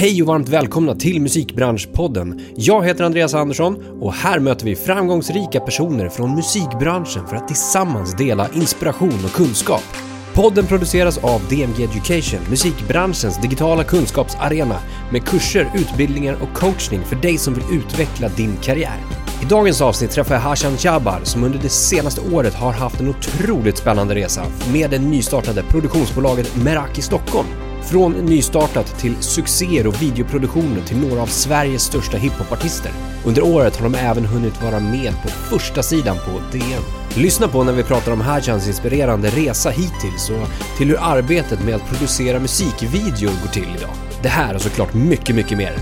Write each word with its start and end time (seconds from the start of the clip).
Hej 0.00 0.22
och 0.22 0.28
varmt 0.28 0.48
välkomna 0.48 0.94
till 0.94 1.20
Musikbranschpodden. 1.20 2.40
Jag 2.56 2.86
heter 2.86 3.04
Andreas 3.04 3.34
Andersson 3.34 4.00
och 4.00 4.12
här 4.12 4.38
möter 4.40 4.64
vi 4.64 4.76
framgångsrika 4.76 5.60
personer 5.60 6.08
från 6.08 6.34
musikbranschen 6.34 7.26
för 7.26 7.36
att 7.36 7.48
tillsammans 7.48 8.16
dela 8.16 8.48
inspiration 8.54 9.24
och 9.24 9.32
kunskap. 9.32 9.82
Podden 10.34 10.66
produceras 10.66 11.18
av 11.18 11.40
DMG 11.48 11.84
Education, 11.84 12.40
musikbranschens 12.50 13.40
digitala 13.40 13.84
kunskapsarena 13.84 14.76
med 15.12 15.24
kurser, 15.24 15.70
utbildningar 15.74 16.36
och 16.42 16.54
coachning 16.54 17.04
för 17.04 17.16
dig 17.16 17.38
som 17.38 17.54
vill 17.54 17.78
utveckla 17.80 18.28
din 18.28 18.56
karriär. 18.56 18.98
I 19.42 19.44
dagens 19.44 19.80
avsnitt 19.80 20.10
träffar 20.10 20.34
jag 20.34 20.42
Hashan 20.42 20.76
Jabbar 20.78 21.20
som 21.22 21.44
under 21.44 21.58
det 21.58 21.68
senaste 21.68 22.20
året 22.34 22.54
har 22.54 22.72
haft 22.72 23.00
en 23.00 23.08
otroligt 23.08 23.76
spännande 23.76 24.14
resa 24.14 24.42
med 24.72 24.90
det 24.90 24.98
nystartade 24.98 25.62
produktionsbolaget 25.62 26.56
Meraki 26.56 27.02
Stockholm. 27.02 27.69
Från 27.82 28.12
nystartat 28.12 28.98
till 28.98 29.16
succéer 29.16 29.86
och 29.86 30.02
videoproduktioner 30.02 30.80
till 30.80 30.96
några 30.96 31.22
av 31.22 31.26
Sveriges 31.26 31.82
största 31.82 32.16
hiphopartister. 32.16 32.92
Under 33.24 33.44
året 33.44 33.76
har 33.76 33.84
de 33.90 33.94
även 33.98 34.24
hunnit 34.24 34.62
vara 34.62 34.80
med 34.80 35.12
på 35.22 35.28
första 35.28 35.82
sidan 35.82 36.16
på 36.16 36.58
DN. 36.58 36.82
Lyssna 37.16 37.48
på 37.48 37.64
när 37.64 37.72
vi 37.72 37.82
pratar 37.82 38.12
om 38.12 38.20
Hajans 38.20 38.68
inspirerande 38.68 39.28
resa 39.28 39.70
hittills 39.70 40.30
och 40.30 40.48
till 40.78 40.88
hur 40.88 40.98
arbetet 41.00 41.64
med 41.64 41.74
att 41.74 41.88
producera 41.88 42.38
musikvideor 42.40 43.32
går 43.42 43.52
till 43.52 43.76
idag. 43.78 43.94
Det 44.22 44.28
här 44.28 44.54
och 44.54 44.60
såklart 44.62 44.94
mycket, 44.94 45.36
mycket 45.36 45.58
mer. 45.58 45.72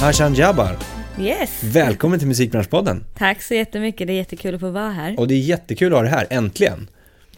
Hashan 0.00 0.34
Jabbar, 0.34 0.76
Yes. 1.20 1.50
välkommen 1.62 2.18
till 2.18 2.28
Musikbranschpodden. 2.28 3.04
Tack 3.18 3.42
så 3.42 3.54
jättemycket, 3.54 4.06
det 4.06 4.12
är 4.12 4.16
jättekul 4.16 4.54
att 4.54 4.60
få 4.60 4.70
vara 4.70 4.90
här. 4.90 5.14
Och 5.18 5.28
det 5.28 5.34
är 5.34 5.38
jättekul 5.38 5.92
att 5.92 5.98
ha 5.98 6.02
dig 6.02 6.10
här, 6.10 6.26
äntligen. 6.30 6.88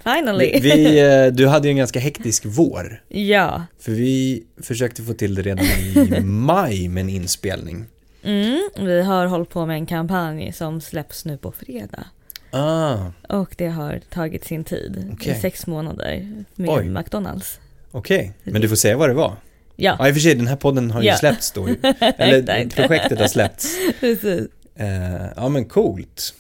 Finally. 0.04 0.60
Vi, 0.60 1.00
eh, 1.00 1.26
du 1.32 1.46
hade 1.46 1.68
ju 1.68 1.70
en 1.70 1.76
ganska 1.76 2.00
hektisk 2.00 2.42
vår. 2.46 3.02
ja. 3.08 3.62
För 3.80 3.92
vi 3.92 4.42
försökte 4.62 5.02
få 5.02 5.12
till 5.12 5.34
det 5.34 5.42
redan 5.42 5.64
i 5.64 6.20
maj 6.20 6.88
med 6.88 7.00
en 7.00 7.08
inspelning. 7.08 7.84
Mm, 8.24 8.68
vi 8.78 9.02
har 9.02 9.26
hållit 9.26 9.48
på 9.50 9.66
med 9.66 9.74
en 9.76 9.86
kampanj 9.86 10.52
som 10.52 10.80
släpps 10.80 11.24
nu 11.24 11.36
på 11.38 11.52
fredag. 11.52 12.04
Ah, 12.50 12.96
Och 13.28 13.54
det 13.58 13.66
har 13.66 14.00
tagit 14.10 14.44
sin 14.44 14.64
tid, 14.64 15.10
Okej. 15.12 15.32
i 15.32 15.40
sex 15.40 15.66
månader, 15.66 16.44
med 16.54 16.70
Oj. 16.70 16.84
McDonalds. 16.84 17.58
okej. 17.90 18.32
Men 18.44 18.60
du 18.62 18.68
får 18.68 18.76
säga 18.76 18.96
vad 18.96 19.10
det 19.10 19.14
var. 19.14 19.36
Ja, 19.76 19.96
Ja, 19.98 20.08
i 20.08 20.10
och 20.10 20.14
för 20.14 20.20
sig, 20.20 20.34
den 20.34 20.46
här 20.46 20.56
podden 20.56 20.90
har 20.90 21.02
ju 21.02 21.08
Ja. 21.08 21.16
släppts 21.16 21.52
då. 21.52 21.66
Eller 22.18 22.68
projektet 22.70 23.18
har 23.20 23.26
släppts. 23.28 23.76
precis. 24.00 24.48
Eh, 24.76 25.26
ja, 25.36 25.48
men 25.48 25.64
coolt. 25.64 26.34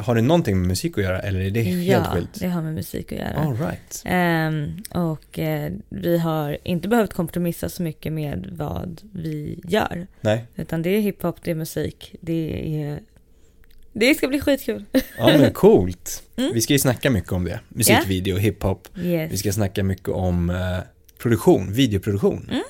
Har 0.00 0.14
det 0.14 0.22
någonting 0.22 0.58
med 0.58 0.68
musik 0.68 0.98
att 0.98 1.04
göra 1.04 1.20
eller 1.20 1.40
är 1.40 1.50
det 1.50 1.62
helt 1.62 1.86
Ja, 1.86 2.04
skilt? 2.04 2.40
det 2.40 2.48
har 2.48 2.62
med 2.62 2.74
musik 2.74 3.12
att 3.12 3.18
göra. 3.18 3.34
All 3.36 3.56
right. 3.56 4.02
Ehm, 4.04 4.76
och 4.90 5.38
eh, 5.38 5.72
vi 5.88 6.18
har 6.18 6.58
inte 6.64 6.88
behövt 6.88 7.12
kompromissa 7.14 7.68
så 7.68 7.82
mycket 7.82 8.12
med 8.12 8.48
vad 8.52 9.00
vi 9.12 9.60
gör. 9.68 10.06
Nej, 10.20 10.44
Utan 10.56 10.82
det 10.82 10.90
är 10.90 11.00
hiphop, 11.00 11.36
det 11.42 11.50
är 11.50 11.54
musik, 11.54 12.14
det 12.20 12.76
är... 12.82 13.00
Det 13.92 14.14
ska 14.14 14.28
bli 14.28 14.40
skitkul. 14.40 14.84
ja 15.18 15.26
men 15.38 15.50
coolt. 15.54 16.22
Mm. 16.36 16.50
Vi 16.54 16.60
ska 16.60 16.72
ju 16.72 16.78
snacka 16.78 17.10
mycket 17.10 17.32
om 17.32 17.44
det. 17.44 17.60
Musikvideo, 17.68 18.36
hiphop. 18.36 18.88
Yes. 18.98 19.32
Vi 19.32 19.36
ska 19.36 19.52
snacka 19.52 19.82
mycket 19.84 20.08
om 20.08 20.50
eh, 20.50 20.56
produktion, 21.18 21.72
videoproduktion. 21.72 22.48
Mm. 22.50 22.62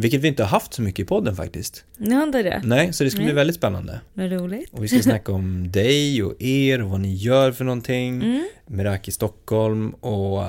Vilket 0.00 0.20
vi 0.20 0.28
inte 0.28 0.42
har 0.42 0.48
haft 0.50 0.74
så 0.74 0.82
mycket 0.82 1.02
i 1.02 1.04
podden 1.04 1.36
faktiskt. 1.36 1.84
Ni 1.96 2.14
har 2.14 2.22
inte 2.22 2.42
det? 2.42 2.62
Nej, 2.64 2.92
så 2.92 3.04
det 3.04 3.10
ska 3.10 3.16
bli 3.16 3.26
Nej. 3.26 3.34
väldigt 3.34 3.56
spännande. 3.56 4.00
Vad 4.12 4.32
roligt. 4.32 4.72
Och 4.72 4.84
vi 4.84 4.88
ska 4.88 5.02
snacka 5.02 5.32
om 5.32 5.70
dig 5.72 6.22
och 6.22 6.42
er 6.42 6.82
och 6.82 6.90
vad 6.90 7.00
ni 7.00 7.14
gör 7.14 7.52
för 7.52 7.64
någonting. 7.64 8.14
Mm. 8.14 8.48
Meraki 8.68 9.12
Stockholm 9.12 9.90
och 9.90 10.42
eh, 10.42 10.48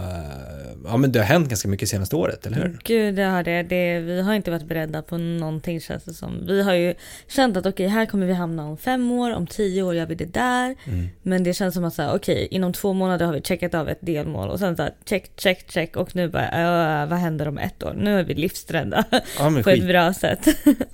ja 0.86 0.98
men 0.98 1.12
det 1.12 1.20
har 1.20 1.25
hänt 1.25 1.50
ganska 1.50 1.67
mycket 1.67 1.89
senaste 1.89 2.16
året, 2.16 2.45
eller 2.45 2.58
hur? 2.58 2.80
Gud, 2.84 3.16
det 3.16 3.23
har 3.23 3.44
det. 3.44 3.64
det. 3.64 4.00
Vi 4.00 4.22
har 4.22 4.34
inte 4.34 4.52
varit 4.52 4.67
beredda 4.67 5.02
på 5.02 5.17
någonting 5.17 5.80
känns 5.81 6.03
det 6.03 6.14
som. 6.14 6.45
Vi 6.47 6.62
har 6.62 6.73
ju 6.73 6.94
känt 7.28 7.58
att 7.58 7.66
okej, 7.66 7.88
här 7.88 8.06
kommer 8.06 8.28
vi 8.28 8.34
hamna 8.34 8.66
om 8.66 8.78
fem 8.78 9.12
år, 9.12 9.31
om 9.31 9.47
tio 9.47 9.84
år 9.84 9.95
gör 9.95 10.06
vi 10.06 10.16
det 10.16 10.34
där. 10.34 10.75
Mm. 10.86 11.08
Men 11.22 11.44
det 11.44 11.53
känns 11.53 11.74
som 11.74 11.84
att 11.84 12.00
okej, 12.00 12.47
inom 12.52 12.74
två 12.74 12.94
månader 12.94 13.25
har 13.25 13.34
vi 13.34 13.41
checkat 13.41 13.74
av 13.74 13.90
ett 13.90 14.00
delmål 14.02 14.50
och 14.50 14.59
sen 14.59 14.75
så 14.75 14.84
här, 14.84 14.94
check, 15.06 15.31
check, 15.38 15.72
check 15.72 15.96
och 15.96 16.16
nu 16.16 16.30
bara, 16.30 17.01
äh, 17.01 17.09
vad 17.09 17.19
händer 17.19 17.47
om 17.47 17.57
ett 17.57 17.84
år? 17.84 17.94
Nu 17.97 18.19
är 18.19 18.24
vi 18.24 18.34
livsrädda 18.34 19.06
Ja 19.12 19.51
på 19.51 19.57
ett 19.57 19.66
skit, 19.66 19.88
bra 19.88 20.13
sätt. 20.13 20.47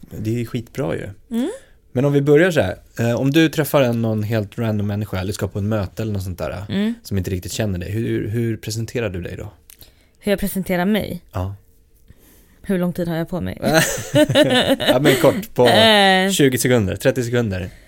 det 0.09 0.41
är 0.41 0.45
skitbra 0.45 0.95
ju. 0.95 1.09
Mm. 1.31 1.49
Men 1.95 2.05
om 2.05 2.13
vi 2.13 2.21
börjar 2.21 2.51
så 2.51 2.61
här, 2.61 2.75
eh, 2.99 3.19
om 3.19 3.31
du 3.31 3.49
träffar 3.49 3.81
en, 3.81 4.01
någon 4.01 4.23
helt 4.23 4.59
random 4.59 4.87
människa 4.87 5.19
eller 5.19 5.33
ska 5.33 5.47
på 5.47 5.59
en 5.59 5.69
möte 5.69 6.01
eller 6.01 6.13
något 6.13 6.23
sånt 6.23 6.37
där 6.37 6.65
Mm. 6.69 6.93
som 7.03 7.17
inte 7.17 7.31
riktigt 7.31 7.51
känner 7.51 7.79
dig, 7.79 7.91
hur, 7.91 8.27
hur 8.27 8.57
presenterar 8.57 9.09
du 9.09 9.21
dig 9.21 9.35
då? 9.37 9.51
Hur 10.19 10.31
jag 10.31 10.39
presenterar 10.39 10.85
mig? 10.85 11.21
Ja. 11.31 11.55
Hur 12.61 12.79
lång 12.79 12.93
tid 12.93 13.07
har 13.07 13.15
jag 13.15 13.29
på 13.29 13.41
mig? 13.41 13.57
ja 14.79 14.99
men 15.01 15.15
kort, 15.21 15.53
på 15.53 15.67
Eh, 16.25 16.31
20 16.31 16.57
sekunder, 16.57 16.95
30 16.95 17.23
sekunder. 17.23 17.69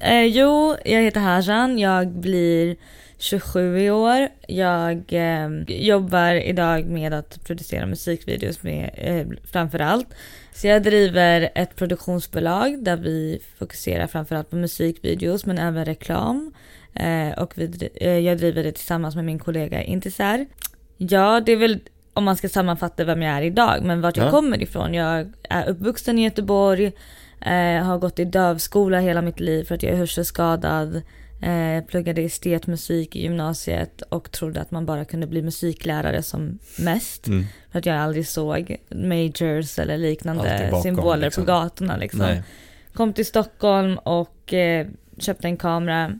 Eh, 0.00 0.24
jo, 0.24 0.76
jag 0.84 1.02
heter 1.02 1.20
Hajan. 1.20 1.78
Jag 1.78 2.08
blir 2.08 2.76
27 3.18 3.78
i 3.78 3.90
år. 3.90 4.28
Jag 4.48 5.04
eh, 5.08 5.48
jobbar 5.66 6.34
idag 6.34 6.86
med 6.86 7.12
att 7.14 7.44
producera 7.44 7.86
musikvideos 7.86 8.62
med, 8.62 8.90
eh, 8.96 9.26
framför 9.52 9.78
allt. 9.78 10.06
Så 10.54 10.66
jag 10.66 10.82
driver 10.82 11.50
ett 11.54 11.76
produktionsbolag 11.76 12.84
där 12.84 12.96
vi 12.96 13.40
fokuserar 13.58 14.06
framförallt 14.06 14.50
på 14.50 14.56
musikvideos 14.56 15.46
men 15.46 15.58
även 15.58 15.84
reklam. 15.84 16.52
Eh, 16.94 17.38
och 17.42 17.52
vi, 17.58 17.90
eh, 17.94 18.18
jag 18.18 18.38
driver 18.38 18.62
det 18.64 18.72
tillsammans 18.72 19.16
med 19.16 19.24
min 19.24 19.38
kollega 19.38 19.82
Intisar. 19.82 20.46
Ja, 20.96 21.40
det 21.46 21.52
är 21.52 21.56
väl 21.56 21.80
om 22.12 22.24
man 22.24 22.36
ska 22.36 22.48
sammanfatta 22.48 23.04
vem 23.04 23.22
jag 23.22 23.36
är 23.36 23.42
idag, 23.42 23.82
men 23.82 24.00
vart 24.00 24.16
jag 24.16 24.26
Ja. 24.26 24.30
kommer 24.30 24.62
ifrån. 24.62 24.94
Jag 24.94 25.32
är 25.50 25.68
uppvuxen 25.68 26.18
i 26.18 26.24
Göteborg, 26.24 26.86
eh, 27.40 27.84
har 27.84 27.98
gått 27.98 28.18
i 28.18 28.24
dövskola 28.24 29.00
hela 29.00 29.22
mitt 29.22 29.40
liv 29.40 29.64
för 29.64 29.74
att 29.74 29.82
jag 29.82 29.92
är 29.92 29.96
hörselskadad. 29.96 31.02
Eh, 31.44 31.84
pluggade 31.84 32.22
estetmusik 32.22 33.16
i 33.16 33.22
gymnasiet 33.22 34.02
och 34.02 34.30
trodde 34.30 34.60
att 34.60 34.70
man 34.70 34.86
bara 34.86 35.04
kunde 35.04 35.26
bli 35.26 35.42
musiklärare 35.42 36.22
som 36.22 36.58
mest. 36.78 37.26
Mm. 37.26 37.44
För 37.72 37.78
att 37.78 37.86
jag 37.86 37.96
aldrig 37.96 38.28
såg 38.28 38.76
majors 38.90 39.78
eller 39.78 39.98
liknande 39.98 40.68
bakom, 40.70 40.82
symboler 40.82 41.26
liksom. 41.26 41.44
på 41.44 41.46
gatorna 41.46 41.96
liksom. 41.96 42.20
Nej. 42.20 42.42
Kom 42.92 43.12
till 43.12 43.26
Stockholm 43.26 43.98
och 43.98 44.52
eh, 44.54 44.86
köpte 45.18 45.48
en 45.48 45.56
kamera 45.56 46.18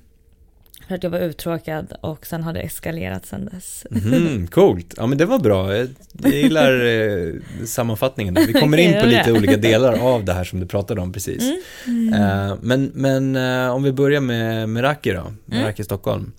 för 0.89 0.95
att 0.95 1.03
jag 1.03 1.11
var 1.11 1.19
uttråkad 1.19 1.93
och 2.01 2.27
sen 2.27 2.43
har 2.43 2.53
det 2.53 2.61
eskalerat 2.61 3.27
sen 3.27 3.45
dess. 3.53 3.87
Mhm, 3.91 4.47
coolt, 4.51 4.95
ja 4.97 5.07
men 5.07 5.19
det 5.19 5.27
var 5.27 5.39
bra. 5.39 5.77
Jag 5.77 5.89
gillar 6.33 6.85
eh, 6.85 7.35
sammanfattningen. 7.67 8.35
Vi 8.35 8.53
kommer 8.53 8.79
in 8.79 9.01
på 9.01 9.07
lite 9.07 9.23
ja. 9.27 9.33
olika 9.33 9.57
delar 9.57 9.99
av 9.99 10.25
det 10.25 10.33
här 10.33 10.45
som 10.45 10.61
du 10.61 10.67
pratade 10.67 11.01
om 11.01 11.13
precis. 11.13 11.43
Mm. 11.87 12.15
Eh, 12.15 12.57
men 12.61 12.91
men 12.95 13.37
eh, 13.37 13.75
om 13.75 13.83
vi 13.83 13.93
börjar 13.93 14.21
med 14.21 14.69
Meraki 14.69 15.13
då, 15.13 15.33
Meraki 15.45 15.85
Stockholm. 15.85 16.33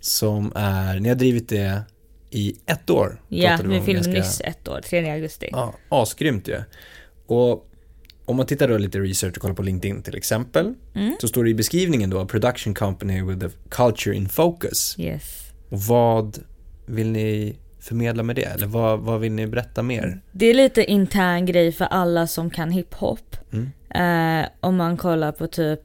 Som 0.00 0.52
är, 0.54 1.00
ni 1.00 1.08
har 1.08 1.16
drivit 1.16 1.48
det 1.48 1.82
i 2.30 2.54
ett 2.66 2.90
år. 2.90 3.20
Ja, 3.28 3.58
vi 3.64 3.80
fyllde 3.80 3.92
ganska- 3.92 4.12
nyss 4.12 4.40
ett 4.40 4.68
år, 4.68 4.80
3 4.84 5.10
augusti. 5.10 5.48
Ja, 5.52 5.74
asgrymt 5.88 6.48
ju. 6.48 6.60
Och 7.26 7.68
om 8.24 8.36
man 8.36 8.46
tittar 8.46 8.68
då 8.68 8.78
lite 8.78 8.98
research 9.00 9.36
och 9.36 9.42
kollar 9.42 9.54
på 9.54 9.62
LinkedIn 9.62 10.02
till 10.02 10.16
exempel. 10.16 10.74
Mm. 10.94 11.16
Så 11.20 11.28
står 11.28 11.44
det 11.44 11.50
i 11.50 11.54
beskrivningen 11.54 12.10
då, 12.10 12.26
production 12.26 12.74
company 12.74 13.22
with 13.22 13.46
a 13.46 13.50
culture 13.68 14.16
in 14.16 14.28
focus. 14.28 14.96
Yes. 14.98 15.52
Och 15.68 15.78
vad 15.80 16.38
vill 16.86 17.10
ni 17.10 17.56
förmedla 17.80 18.22
med 18.22 18.36
det? 18.36 18.44
Eller 18.44 18.66
vad, 18.66 19.00
vad 19.00 19.20
vill 19.20 19.32
ni 19.32 19.46
berätta 19.46 19.82
mer? 19.82 20.20
Det 20.32 20.46
är 20.46 20.54
lite 20.54 20.84
intern 20.84 21.46
grej 21.46 21.72
för 21.72 21.84
alla 21.84 22.26
som 22.26 22.50
kan 22.50 22.70
hiphop. 22.70 23.36
Mm. 23.52 23.70
Eh, 24.42 24.48
om 24.60 24.76
man 24.76 24.96
kollar 24.96 25.32
på 25.32 25.46
typ 25.46 25.80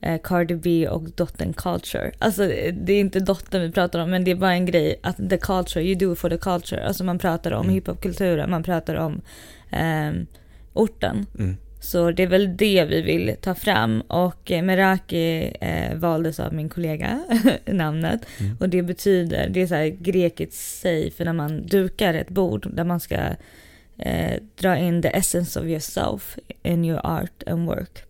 eh, 0.00 0.20
Cardi 0.24 0.54
B 0.54 0.88
och 0.88 1.10
Dotten 1.10 1.52
Culture. 1.52 2.12
Alltså 2.18 2.46
det 2.72 2.92
är 2.92 3.00
inte 3.00 3.20
Dotten 3.20 3.62
vi 3.62 3.72
pratar 3.72 3.98
om 3.98 4.10
men 4.10 4.24
det 4.24 4.30
är 4.30 4.34
bara 4.34 4.52
en 4.52 4.66
grej 4.66 5.00
att 5.02 5.16
the 5.30 5.38
culture, 5.38 5.84
you 5.84 5.94
do 5.94 6.12
it 6.12 6.18
for 6.18 6.30
the 6.30 6.38
culture. 6.38 6.86
Alltså 6.86 7.04
man 7.04 7.18
pratar 7.18 7.52
om 7.52 7.62
Mm. 7.62 7.74
hiphopkulturen, 7.74 8.50
man 8.50 8.62
pratar 8.62 8.94
om 8.94 9.20
ehm, 9.70 10.26
orten. 10.72 11.26
Mm. 11.38 11.56
Så 11.84 12.10
det 12.10 12.22
är 12.22 12.26
väl 12.26 12.56
det 12.56 12.84
vi 12.84 13.02
vill 13.02 13.36
ta 13.40 13.54
fram 13.54 14.00
och 14.00 14.50
eh, 14.50 14.62
Meraki 14.62 15.52
eh, 15.60 15.94
valdes 15.94 16.40
av 16.40 16.54
min 16.54 16.68
kollega, 16.68 17.24
namnet. 17.66 18.20
Mm. 18.40 18.56
Och 18.60 18.68
det 18.68 18.82
betyder, 18.82 19.48
det 19.48 19.62
är 19.62 19.66
så 19.66 19.74
här 19.74 19.86
grekiskt 19.86 20.54
säg 20.54 21.10
för 21.10 21.24
när 21.24 21.32
man 21.32 21.66
dukar 21.66 22.14
ett 22.14 22.28
bord 22.28 22.68
där 22.74 22.84
man 22.84 23.00
ska 23.00 23.16
eh, 23.98 24.42
dra 24.60 24.76
in 24.76 25.02
the 25.02 25.08
essence 25.08 25.60
of 25.60 25.66
yourself 25.66 26.38
in 26.62 26.84
your 26.84 27.00
art 27.06 27.42
and 27.46 27.66
work. 27.66 28.02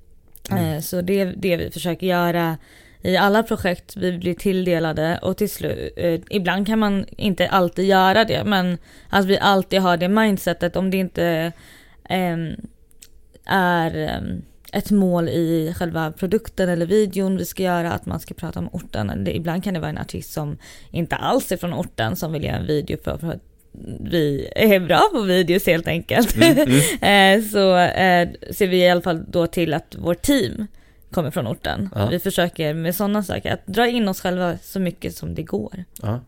Mm. 0.50 0.64
Eh, 0.64 0.80
så 0.80 1.00
det 1.00 1.20
är 1.20 1.34
det 1.36 1.56
vi 1.56 1.70
försöker 1.70 2.06
göra 2.06 2.58
i 3.02 3.16
alla 3.16 3.42
projekt 3.42 3.96
vi 3.96 4.18
blir 4.18 4.34
tilldelade 4.34 5.18
och 5.22 5.36
till 5.36 5.50
slut, 5.50 5.92
eh, 5.96 6.20
ibland 6.30 6.66
kan 6.66 6.78
man 6.78 7.06
inte 7.16 7.48
alltid 7.48 7.84
göra 7.84 8.24
det 8.24 8.44
men 8.44 8.78
att 9.08 9.24
vi 9.24 9.38
alltid 9.38 9.80
har 9.80 9.96
det 9.96 10.08
mindsetet 10.08 10.76
om 10.76 10.90
det 10.90 10.96
inte 10.96 11.52
ehm, 12.08 12.56
är 13.46 13.96
ehm, 13.96 14.42
ett 14.72 14.90
mål 14.90 15.28
i 15.28 15.74
själva 15.78 16.12
produkten 16.12 16.68
eller 16.68 16.86
videon 16.86 17.36
vi 17.36 17.44
ska 17.44 17.62
göra, 17.62 17.92
att 17.92 18.06
man 18.06 18.20
ska 18.20 18.34
prata 18.34 18.58
om 18.58 18.68
orten. 18.72 19.26
Ibland 19.28 19.64
kan 19.64 19.74
det 19.74 19.80
vara 19.80 19.90
en 19.90 19.98
artist 19.98 20.32
som 20.32 20.58
inte 20.90 21.16
alls 21.16 21.52
är 21.52 21.56
från 21.56 21.74
orten 21.74 22.16
som 22.16 22.32
vill 22.32 22.44
göra 22.44 22.56
en 22.56 22.66
video 22.66 22.98
för, 23.04 23.18
för 23.18 23.28
att 23.28 23.42
vi 24.00 24.48
är 24.56 24.80
bra 24.80 25.08
på 25.12 25.20
videos 25.20 25.66
helt 25.66 25.88
enkelt. 25.88 26.36
Mm, 26.36 26.58
mm. 26.58 26.80
Eh, 27.40 27.44
så 27.50 27.76
eh, 27.76 28.28
ser 28.50 28.66
vi 28.66 28.76
i 28.76 28.88
alla 28.88 29.02
fall 29.02 29.24
då 29.28 29.46
till 29.46 29.74
att 29.74 29.96
vårt 29.98 30.22
team 30.22 30.66
kommer 31.10 31.30
från 31.30 31.46
orten. 31.46 31.90
Ja. 31.94 32.06
Vi 32.06 32.18
försöker 32.18 32.74
med 32.74 32.94
sådana 32.94 33.22
saker, 33.22 33.52
att 33.52 33.66
dra 33.66 33.88
in 33.88 34.08
oss 34.08 34.20
själva 34.20 34.58
så 34.62 34.80
mycket 34.80 35.16
som 35.16 35.34
det 35.34 35.42
går. 35.42 35.84
Ja. 36.02 36.20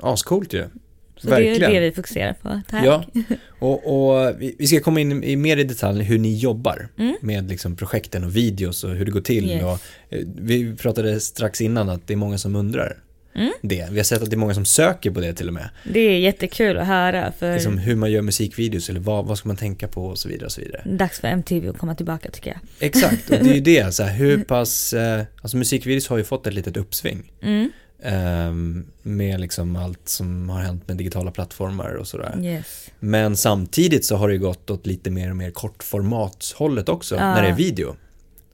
Ascoolt 0.00 0.52
ju. 0.52 0.68
Så 1.16 1.28
det 1.28 1.34
är 1.36 1.40
Verkligen. 1.40 1.72
det 1.72 1.80
vi 1.80 1.92
fokuserar 1.92 2.32
på. 2.42 2.60
Tack. 2.70 2.84
Ja, 2.84 3.04
och, 3.58 3.86
och 4.26 4.34
vi 4.38 4.56
vi 4.58 4.66
ska 4.66 4.80
komma 4.80 5.00
in 5.00 5.24
i 5.24 5.36
mer 5.36 5.56
i 5.56 5.64
detalj 5.64 6.04
hur 6.04 6.18
ni 6.18 6.36
jobbar 6.38 6.88
Mm. 6.98 7.14
med 7.20 7.48
liksom 7.48 7.76
projekten 7.76 8.24
och 8.24 8.36
videos 8.36 8.84
och 8.84 8.90
hur 8.90 9.04
det 9.04 9.10
går 9.10 9.20
till. 9.20 9.50
Yes. 9.50 9.62
Och, 9.64 9.70
eh, 10.16 10.24
vi 10.36 10.76
pratade 10.76 11.20
strax 11.20 11.60
innan 11.60 11.88
att 11.88 12.06
det 12.06 12.12
är 12.14 12.16
många 12.16 12.38
som 12.38 12.56
undrar 12.56 12.96
Mm. 13.34 13.52
det. 13.62 13.88
Vi 13.90 13.96
har 13.98 14.04
sett 14.04 14.22
att 14.22 14.30
det 14.30 14.34
är 14.36 14.38
många 14.38 14.54
som 14.54 14.64
söker 14.64 15.10
på 15.10 15.20
det 15.20 15.32
till 15.34 15.48
och 15.48 15.54
med. 15.54 15.68
Det 15.84 16.00
är 16.00 16.18
jättekul 16.18 16.76
att 16.78 16.86
höra 16.86 17.32
för 17.38 17.54
Liksom 17.54 17.78
hur 17.78 17.96
man 17.96 18.10
gör 18.12 18.22
musikvideos 18.22 18.90
eller 18.90 19.00
vad, 19.00 19.26
vad 19.26 19.38
ska 19.38 19.48
man 19.48 19.56
tänka 19.56 19.88
på 19.88 20.06
och 20.06 20.18
så 20.18 20.28
vidare. 20.28 20.46
Och 20.46 20.52
så 20.52 20.60
vidare. 20.60 20.82
dags 20.86 21.20
för 21.20 21.28
MTV 21.28 21.68
att 21.68 21.78
komma 21.78 21.94
tillbaka 21.94 22.30
tycker 22.30 22.50
jag. 22.50 22.58
Exakt, 22.88 23.30
och 23.30 23.36
det 23.44 23.50
är 23.50 23.54
ju 23.54 23.60
det. 23.84 23.94
Så 23.94 24.02
här, 24.02 24.16
hur 24.16 24.38
pass, 24.44 24.92
eh, 24.92 25.22
alltså 25.42 25.56
musikvideos 25.56 26.08
har 26.08 26.18
ju 26.18 26.24
fått 26.24 26.46
ett 26.46 26.54
litet 26.54 26.76
uppsving. 26.76 27.32
Mm. 27.42 27.70
Ehm, 28.02 28.86
med 29.02 29.40
liksom 29.40 29.76
allt 29.76 30.08
som 30.08 30.48
har 30.50 30.60
hänt 30.60 30.88
med 30.88 30.96
digitala 30.96 31.30
plattformar 31.30 31.94
och 31.94 32.06
sådär. 32.06 32.38
Yes. 32.42 32.90
Men 33.00 33.36
samtidigt 33.36 34.04
så 34.04 34.16
har 34.16 34.28
det 34.28 34.38
gått 34.38 34.70
åt 34.70 34.86
lite 34.86 35.10
mer 35.10 35.30
och 35.30 35.36
mer 35.36 35.50
kortformatshållet 35.50 36.88
också 36.88 37.14
Ja. 37.14 37.20
när 37.34 37.42
det 37.42 37.48
är 37.48 37.54
video. 37.54 37.96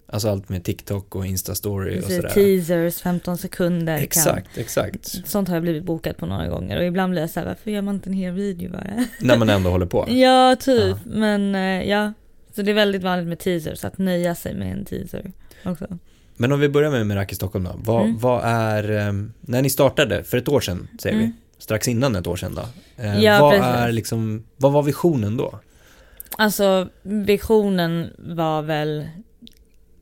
Alltså 0.06 0.28
allt 0.28 0.48
med 0.48 0.64
TikTok 0.64 1.14
och 1.16 1.26
Instastory 1.26 2.00
och 2.00 2.04
sådär. 2.04 2.28
teasers, 2.34 3.00
15 3.02 3.38
sekunder. 3.38 3.96
Kan. 3.96 4.04
Exakt, 4.04 4.58
exakt. 4.58 5.28
Sånt 5.28 5.48
har 5.48 5.56
jag 5.56 5.62
blivit 5.62 5.84
bokad 5.84 6.16
på 6.16 6.26
några 6.26 6.48
gånger 6.48 6.78
och 6.78 6.84
ibland 6.84 7.10
blir 7.10 7.20
jag 7.20 7.30
såhär, 7.30 7.46
varför 7.46 7.70
gör 7.70 7.82
man 7.82 7.94
inte 7.94 8.10
en 8.10 8.14
hel 8.14 8.32
video 8.34 8.72
bara? 8.72 9.06
När 9.20 9.36
man 9.36 9.50
ändå 9.50 9.70
håller 9.70 9.86
på. 9.86 10.06
ja, 10.10 10.56
typ. 10.60 10.96
Ja. 11.04 11.10
Men 11.10 11.54
eh, 11.54 11.88
ja, 11.88 12.12
så 12.56 12.62
det 12.62 12.70
är 12.70 12.74
väldigt 12.74 13.02
vanligt 13.02 13.28
med 13.28 13.38
teasers, 13.38 13.84
att 13.84 13.98
nöja 13.98 14.34
sig 14.34 14.54
med 14.54 14.72
en 14.72 14.84
teaser 14.84 15.32
också. 15.64 15.98
Men 16.42 16.52
om 16.52 16.60
vi 16.60 16.68
börjar 16.68 16.90
med 16.90 17.06
Merak 17.06 17.32
i 17.32 17.34
Stockholm 17.34 17.64
då. 17.64 17.72
Vad, 17.76 18.02
Mm. 18.04 18.18
vad 18.18 18.44
är, 18.44 18.90
ehm, 18.90 19.32
när 19.40 19.62
ni 19.62 19.70
startade 19.70 20.24
för 20.24 20.36
ett 20.38 20.48
år 20.48 20.60
sedan 20.60 20.88
säger 21.02 21.16
Mm. 21.16 21.26
vi, 21.58 21.62
strax 21.62 21.88
innan 21.88 22.16
ett 22.16 22.26
år 22.26 22.36
sedan 22.36 22.54
då. 22.54 22.62
Eh, 23.02 23.20
Ja, 23.24 23.40
vad 23.40 23.50
precis. 23.52 23.66
är 23.66 23.92
liksom, 23.92 24.44
vad 24.56 24.72
var 24.72 24.82
visionen 24.82 25.36
då? 25.36 25.58
Alltså 26.38 26.88
visionen 27.02 28.10
var 28.18 28.62
väl 28.62 29.06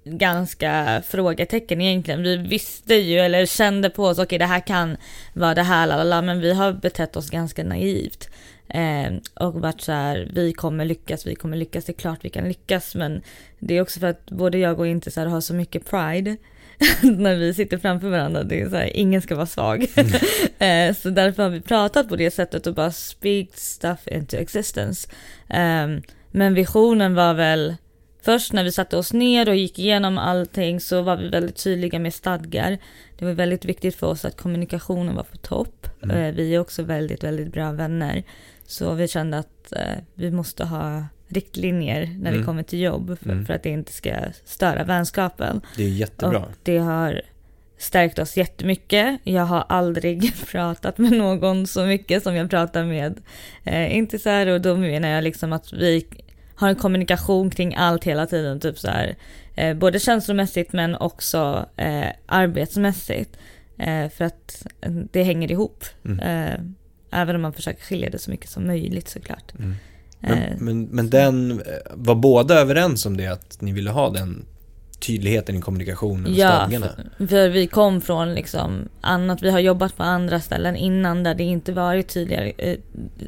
ganska 0.04 1.02
frågetecken 1.06 1.80
egentligen. 1.80 2.22
Vi 2.22 2.36
visste 2.36 2.94
ju 2.94 3.18
eller 3.18 3.46
kände 3.46 3.90
på 3.90 4.04
oss, 4.04 4.18
okej 4.18 4.38
det 4.38 4.44
här 4.46 4.60
kan 4.66 4.96
vara 5.34 5.54
det 5.54 5.62
här, 5.62 5.86
lalala, 5.86 6.22
men 6.22 6.40
vi 6.40 6.52
har 6.54 6.72
betett 6.72 7.16
oss 7.16 7.30
ganska 7.30 7.64
naivt. 7.64 8.28
Eh, 8.74 9.12
och 9.34 9.54
varit 9.54 9.80
så 9.80 9.92
här, 9.92 10.30
vi 10.34 10.52
kommer 10.52 10.84
lyckas, 10.84 11.26
vi 11.26 11.34
kommer 11.34 11.56
lyckas, 11.56 11.84
det 11.84 11.92
är 11.92 11.94
klart 11.94 12.18
vi 12.22 12.30
kan 12.30 12.48
lyckas, 12.48 12.94
men 12.94 13.22
det 13.58 13.74
är 13.74 13.82
också 13.82 14.00
för 14.00 14.06
att 14.06 14.30
både 14.30 14.58
jag 14.58 14.80
och 14.80 14.86
inte 14.86 15.10
så 15.10 15.20
här, 15.20 15.26
har 15.26 15.40
så 15.40 15.54
mycket 15.54 15.90
pride 15.90 16.36
när 17.02 17.36
vi 17.36 17.54
sitter 17.54 17.78
framför 17.78 18.08
varandra. 18.08 18.42
Det 18.42 18.60
är 18.60 18.68
så 18.68 18.76
här, 18.76 18.96
ingen 18.96 19.22
ska 19.22 19.34
vara 19.34 19.46
svag. 19.46 19.82
eh, 20.58 20.94
så 20.94 21.10
därför 21.10 21.42
har 21.42 21.50
vi 21.50 21.60
pratat 21.60 22.08
på 22.08 22.16
det 22.16 22.30
sättet 22.30 22.66
och 22.66 22.74
bara 22.74 22.92
speak 22.92 23.48
stuff 23.54 24.08
into 24.08 24.36
existence. 24.36 25.08
Ehm, 25.48 26.02
men 26.30 26.54
visionen 26.54 27.14
var 27.14 27.34
väl 27.34 27.76
Först 28.22 28.52
när 28.52 28.64
vi 28.64 28.72
satte 28.72 28.96
oss 28.96 29.12
ner 29.12 29.48
och 29.48 29.56
gick 29.56 29.78
igenom 29.78 30.18
allting 30.18 30.80
så 30.80 31.02
var 31.02 31.16
vi 31.16 31.28
väldigt 31.28 31.56
tydliga 31.56 31.98
med 31.98 32.14
stadgar. 32.14 32.78
Det 33.18 33.24
var 33.24 33.32
väldigt 33.32 33.64
viktigt 33.64 33.96
för 33.96 34.06
oss 34.06 34.24
att 34.24 34.36
kommunikationen 34.36 35.14
var 35.14 35.22
på 35.22 35.36
topp. 35.36 35.86
Mm. 36.02 36.16
Eh, 36.16 36.34
Vi 36.34 36.54
är 36.54 36.58
också 36.58 36.82
väldigt, 36.82 37.24
väldigt 37.24 37.52
bra 37.52 37.72
vänner. 37.72 38.22
Så 38.70 38.94
vi 38.94 39.08
kände 39.08 39.38
att 39.38 39.72
eh, 39.72 39.94
vi 40.14 40.30
måste 40.30 40.64
ha 40.64 41.04
riktlinjer 41.28 42.00
när 42.18 42.30
vi 42.30 42.36
Mm. 42.36 42.46
kommer 42.46 42.62
till 42.62 42.80
jobb 42.80 43.18
för, 43.22 43.30
Mm. 43.30 43.46
för 43.46 43.54
att 43.54 43.62
det 43.62 43.70
inte 43.70 43.92
ska 43.92 44.10
störa 44.44 44.84
vänskapen. 44.84 45.60
Det 45.76 45.84
är 45.84 45.88
jättebra. 45.88 46.38
Och 46.38 46.50
det 46.62 46.78
har 46.78 47.22
stärkt 47.78 48.18
oss 48.18 48.36
jättemycket. 48.36 49.20
Jag 49.24 49.42
har 49.44 49.64
aldrig 49.68 50.32
pratat 50.46 50.98
med 50.98 51.12
någon 51.12 51.66
så 51.66 51.84
mycket 51.86 52.22
som 52.22 52.34
jag 52.34 52.50
pratar 52.50 52.84
med 52.84 53.20
eh, 53.64 53.96
Intisar 53.96 54.46
och 54.46 54.60
då 54.60 54.76
menar 54.76 55.08
jag 55.08 55.24
liksom 55.24 55.52
att 55.52 55.72
vi 55.72 56.06
har 56.54 56.68
en 56.68 56.76
kommunikation 56.76 57.50
kring 57.50 57.74
allt 57.74 58.04
hela 58.04 58.26
tiden, 58.26 58.60
typ 58.60 58.78
så 58.78 58.88
här, 58.88 59.16
eh, 59.54 59.74
både 59.76 60.00
känslomässigt 60.00 60.72
men 60.72 60.94
också 60.96 61.66
eh, 61.76 62.06
arbetsmässigt. 62.26 63.36
Eh, 63.78 64.08
för 64.08 64.24
att 64.24 64.66
eh, 64.80 64.90
det 64.92 65.22
hänger 65.22 65.50
ihop. 65.50 65.84
Mm. 66.04 66.74
Även 67.10 67.36
om 67.36 67.42
man 67.42 67.52
försöker 67.52 67.82
skilja 67.82 68.10
det 68.10 68.18
så 68.18 68.30
mycket 68.30 68.50
som 68.50 68.66
möjligt 68.66 69.08
såklart. 69.08 69.52
Mm. 69.58 69.74
Eh, 70.22 70.28
Men, 70.30 70.58
men, 70.58 70.84
men 70.84 71.10
den, 71.10 71.50
eh, 71.50 71.66
var 71.90 72.14
båda 72.14 72.54
överens 72.54 73.06
om 73.06 73.16
det 73.16 73.26
att 73.26 73.60
ni 73.60 73.72
ville 73.72 73.90
ha 73.90 74.10
den 74.10 74.46
tydligheten 75.00 75.56
i 75.56 75.60
kommunikationen 75.60 76.26
och 76.26 76.32
Ja, 76.32 76.48
stadgarna? 76.48 76.86
för, 77.18 77.26
för 77.26 77.48
vi 77.48 77.66
kom 77.66 78.00
från 78.00 78.34
liksom 78.34 78.88
annat, 79.00 79.42
vi 79.42 79.50
har 79.50 79.58
jobbat 79.60 79.96
på 79.96 80.02
andra 80.02 80.40
ställen 80.40 80.76
innan 80.76 81.22
där 81.22 81.34
det 81.34 81.44
inte 81.44 81.72
varit 81.72 82.08
tydligare, 82.08 82.52
eh, 82.58 82.76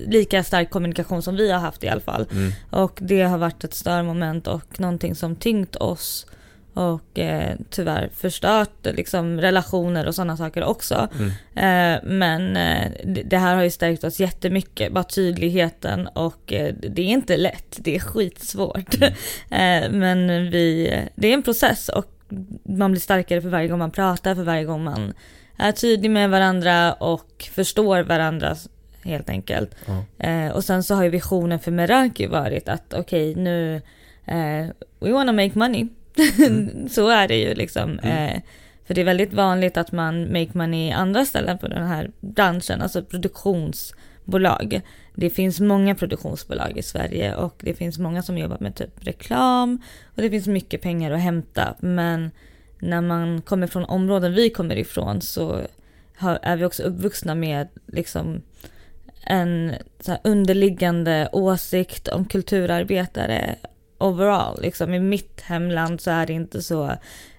lika 0.06 0.44
stark 0.44 0.70
kommunikation 0.70 1.22
som 1.22 1.36
vi 1.36 1.50
har 1.52 1.58
haft 1.60 1.84
i 1.84 1.88
alla 1.88 2.00
fall. 2.00 2.26
Mm. 2.32 2.52
Och 2.70 2.98
det 3.02 3.22
har 3.22 3.38
varit 3.38 3.64
ett 3.64 3.74
störmoment 3.74 4.46
och 4.46 4.80
någonting 4.80 5.14
som 5.14 5.36
tyngt 5.36 5.76
oss 5.76 6.26
och 6.74 7.18
eh, 7.18 7.56
tyvärr 7.70 8.10
förstört 8.14 8.86
liksom 8.86 9.40
relationer 9.40 10.06
och 10.06 10.14
sådana 10.14 10.36
saker 10.36 10.64
också. 10.64 11.08
Mm. 11.18 11.30
Eh, 11.54 12.00
men 12.04 12.56
eh, 12.56 12.92
det, 13.24 13.38
här 13.38 13.56
har 13.56 13.62
ju 13.62 13.70
stärkt 13.70 14.04
oss 14.04 14.20
jättemycket, 14.20 14.92
bara 14.92 15.04
tydligheten 15.04 16.06
och 16.06 16.52
eh, 16.52 16.74
det 16.74 17.02
är 17.02 17.06
inte 17.06 17.36
lätt, 17.36 17.76
det 17.78 17.96
är 17.96 18.00
skitsvårt. 18.00 18.94
Mm. 18.94 19.12
eh, 19.84 19.90
men 19.98 20.50
vi, 20.50 20.98
det 21.14 21.28
är 21.28 21.34
en 21.34 21.42
process 21.42 21.88
och 21.88 22.06
man 22.62 22.90
blir 22.90 23.00
starkare 23.00 23.42
för 23.42 23.48
varje 23.48 23.68
gång 23.68 23.78
man 23.78 23.90
pratar, 23.90 24.34
för 24.34 24.42
varje 24.42 24.64
gång 24.64 24.84
man 24.84 25.12
är 25.56 25.72
tydlig 25.72 26.10
med 26.10 26.30
varandra 26.30 26.92
och 26.92 27.48
förstår 27.52 28.02
varandra 28.02 28.56
helt 29.04 29.28
enkelt. 29.28 29.74
Eh, 30.18 30.48
och 30.48 30.64
sen 30.64 30.82
så 30.82 30.94
har 30.94 31.04
ju 31.04 31.10
visionen 31.10 31.58
för 31.58 31.70
Meraki 31.70 32.26
varit 32.26 32.68
att 32.68 32.94
okej 32.94 33.34
nu, 33.34 33.82
eh, 34.24 34.66
we 35.00 35.12
wanna 35.12 35.32
make 35.32 35.58
money. 35.58 35.88
så 36.90 37.08
är 37.08 37.28
det 37.28 37.36
ju 37.36 37.54
liksom. 37.54 37.98
Mm. 37.98 38.34
Eh, 38.34 38.42
för 38.84 38.94
det 38.94 39.00
är 39.00 39.04
väldigt 39.04 39.32
vanligt 39.32 39.76
att 39.76 39.92
man 39.92 40.32
make 40.32 40.50
money 40.52 40.88
i 40.88 40.92
andra 40.92 41.24
ställen 41.24 41.58
på 41.58 41.68
den 41.68 41.86
här 41.86 42.10
branschen, 42.20 42.82
alltså 42.82 43.02
produktionsbolag. 43.04 44.80
Det 45.14 45.30
finns 45.30 45.60
många 45.60 45.94
produktionsbolag 45.94 46.78
i 46.78 46.82
Sverige 46.82 47.34
och 47.34 47.60
det 47.60 47.74
finns 47.74 47.98
många 47.98 48.22
som 48.22 48.38
jobbar 48.38 48.56
med 48.60 48.74
typ 48.74 49.06
reklam 49.06 49.82
och 50.04 50.22
det 50.22 50.30
finns 50.30 50.46
mycket 50.46 50.82
pengar 50.82 51.10
att 51.10 51.20
hämta. 51.20 51.74
Men 51.80 52.30
när 52.78 53.00
man 53.00 53.42
kommer 53.42 53.66
från 53.66 53.84
områden 53.84 54.34
vi 54.34 54.50
kommer 54.50 54.76
ifrån 54.76 55.20
så 55.20 55.60
är 56.42 56.56
vi 56.56 56.64
också 56.64 56.82
uppvuxna 56.82 57.34
med 57.34 57.68
liksom 57.86 58.42
en 59.26 59.72
underliggande 60.24 61.28
åsikt 61.32 62.08
om 62.08 62.24
kulturarbetare 62.24 63.56
overall. 64.02 64.62
Liksom, 64.62 64.94
I 64.94 65.00
mitt 65.00 65.40
hemland 65.40 66.00
så 66.00 66.10
är 66.10 66.26
det 66.26 66.32
inte 66.32 66.62
så 66.62 66.90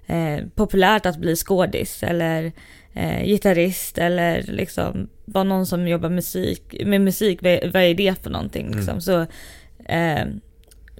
eh, 0.05 0.39
populärt 0.55 1.05
att 1.05 1.17
bli 1.17 1.35
skådis 1.35 2.03
eller 2.03 2.51
eh, 2.93 3.23
gitarrist 3.25 3.97
eller 3.97 4.43
liksom 4.43 5.07
bara 5.25 5.43
någon 5.43 5.65
som 5.65 5.87
jobbar 5.87 6.09
musik, 6.09 6.75
med 6.85 7.01
musik. 7.01 7.39
Vad, 7.41 7.71
vad 7.73 7.83
är 7.83 7.93
det 7.93 8.23
för 8.23 8.29
någonting? 8.29 8.65
Mm. 8.65 8.77
Liksom? 8.77 9.01
Så 9.01 9.21
eh, 9.85 10.25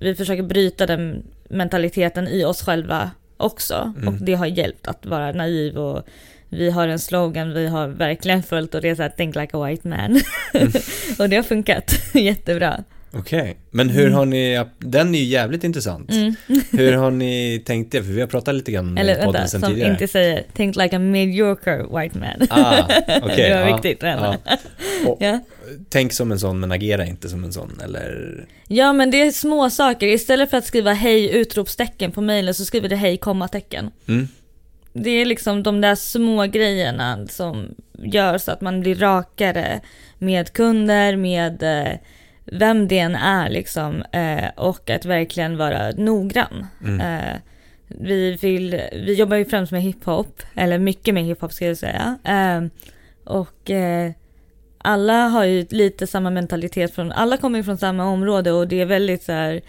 vi 0.01 0.15
försöker 0.15 0.43
bryta 0.43 0.85
den 0.85 1.23
mentaliteten 1.49 2.27
i 2.27 2.45
oss 2.45 2.61
själva 2.61 3.11
också 3.37 3.93
Mm. 3.97 4.07
och 4.07 4.13
det 4.13 4.33
har 4.33 4.45
hjälpt 4.45 4.87
att 4.87 5.05
vara 5.05 5.31
naiv 5.31 5.77
och 5.77 6.03
vi 6.49 6.69
har 6.69 6.87
en 6.87 6.99
slogan 6.99 7.53
vi 7.53 7.67
har 7.67 7.87
verkligen 7.87 8.43
följt 8.43 8.75
och 8.75 8.81
det 8.81 8.89
är 8.89 8.95
så 8.95 9.01
här 9.01 9.09
think 9.09 9.35
like 9.35 9.57
a 9.57 9.65
white 9.65 9.87
man. 9.87 10.21
och 11.19 11.29
det 11.29 11.35
har 11.35 11.43
funkat 11.43 11.93
jättebra. 12.13 12.83
Okej, 13.15 13.57
men 13.71 13.89
hur 13.89 14.01
Mm. 14.05 14.13
har 14.13 14.25
ni, 14.25 14.63
den 14.79 15.15
är 15.15 15.19
ju 15.19 15.25
jävligt 15.25 15.63
intressant. 15.63 16.11
Mm. 16.11 16.35
Hur 16.71 16.93
har 16.93 17.11
ni 17.11 17.63
tänkt 17.65 17.91
det? 17.91 18.03
För 18.03 18.11
vi 18.11 18.21
har 18.21 18.27
pratat 18.27 18.55
lite 18.55 18.71
grann 18.71 18.97
Eller 18.97 19.13
i 19.13 19.15
podden 19.15 19.33
vänta, 19.33 19.47
sen 19.47 19.61
som 19.61 19.69
tidigare. 19.69 19.91
inte 19.91 20.07
säger 20.07 20.43
think 20.53 20.75
like 20.75 20.95
a 20.95 20.99
mediocre 20.99 21.77
white 21.77 22.17
man. 22.19 22.47
Ah, 22.49 22.83
okej. 23.23 23.49
det 23.49 23.55
var 23.55 23.67
ja, 23.69 23.75
viktigt 23.75 23.97
ja. 24.03 24.35
Och, 25.07 25.17
Ja. 25.21 25.39
Tänk 25.89 26.13
som 26.13 26.31
en 26.31 26.39
sån 26.39 26.59
men 26.59 26.71
agera 26.71 27.05
inte 27.05 27.29
som 27.29 27.43
en 27.43 27.53
sån 27.53 27.79
eller? 27.83 28.45
ja 28.67 28.93
men 28.93 29.11
det 29.11 29.21
är 29.21 29.31
små 29.31 29.69
saker. 29.69 30.07
Istället 30.07 30.49
för 30.49 30.57
att 30.57 30.65
skriva 30.65 30.93
hej 30.93 31.35
utropstecken 31.37 32.11
på 32.11 32.21
mejlen 32.21 32.53
så 32.53 32.65
skriver 32.65 32.89
du 32.89 32.95
hej 32.95 33.17
kommatecken. 33.17 33.91
Mm. 34.07 34.27
Det 34.93 35.09
är 35.09 35.25
liksom 35.25 35.63
de 35.63 35.81
där 35.81 35.95
små 35.95 36.45
grejerna 36.45 37.27
som 37.27 37.75
gör 38.03 38.37
så 38.37 38.51
att 38.51 38.61
man 38.61 38.81
blir 38.81 38.95
rakare 38.95 39.79
med 40.17 40.53
kunder, 40.53 41.15
med 41.15 41.63
eh, 41.63 41.93
vem 42.45 42.87
det 42.87 42.99
än 42.99 43.15
är 43.15 43.49
liksom. 43.49 44.03
Eh, 44.11 44.49
och 44.55 44.89
att 44.89 45.05
verkligen 45.05 45.57
vara 45.57 45.91
noggrann. 45.91 46.67
Mm. 46.83 47.01
Eh, 47.01 47.35
vi, 47.87 48.37
vill, 48.41 48.81
vi 48.93 49.13
jobbar 49.13 49.37
ju 49.37 49.45
främst 49.45 49.71
med 49.71 49.81
hiphop, 49.81 50.41
eller 50.55 50.77
mycket 50.77 51.13
med 51.13 51.23
hiphop 51.23 51.53
ska 51.53 51.65
jag 51.65 51.77
säga. 51.77 52.17
Eh, 52.23 52.61
och 53.23 53.71
eh, 53.71 54.11
alla 54.77 55.27
har 55.27 55.43
ju 55.43 55.65
lite 55.69 56.07
samma 56.07 56.29
mentalitet 56.29 56.95
från, 56.95 57.11
alla 57.11 57.37
kommer 57.37 57.59
ju 57.59 57.63
från 57.63 57.77
samma 57.77 58.05
område 58.05 58.51
och 58.51 58.67
det 58.67 58.81
är 58.81 58.85
väldigt 58.85 59.23
så 59.23 59.31
här, 59.31 59.61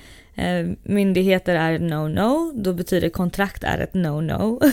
myndigheter 0.83 1.54
är 1.54 1.78
no-no, 1.78 2.52
då 2.54 2.73
betyder 2.73 3.09
kontrakt 3.09 3.64
är 3.64 3.78
ett 3.78 3.93
no-no. 3.93 4.73